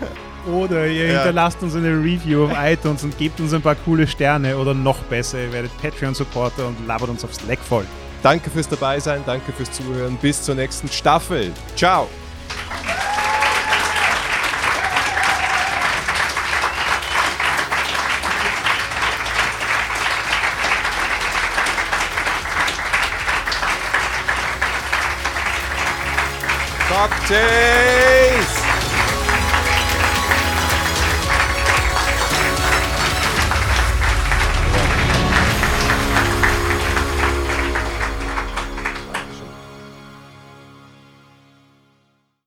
[0.51, 1.13] oder ihr Ja.
[1.17, 4.97] hinterlasst uns eine Review auf iTunes und gebt uns ein paar coole Sterne oder noch
[5.03, 7.86] besser, ihr werdet Patreon-Supporter und labert uns auf Slack voll.
[8.23, 10.17] Danke fürs Dabeisein, danke fürs Zuhören.
[10.19, 11.51] Bis zur nächsten Staffel.
[11.75, 12.07] Ciao.
[27.00, 28.59] Cocktails!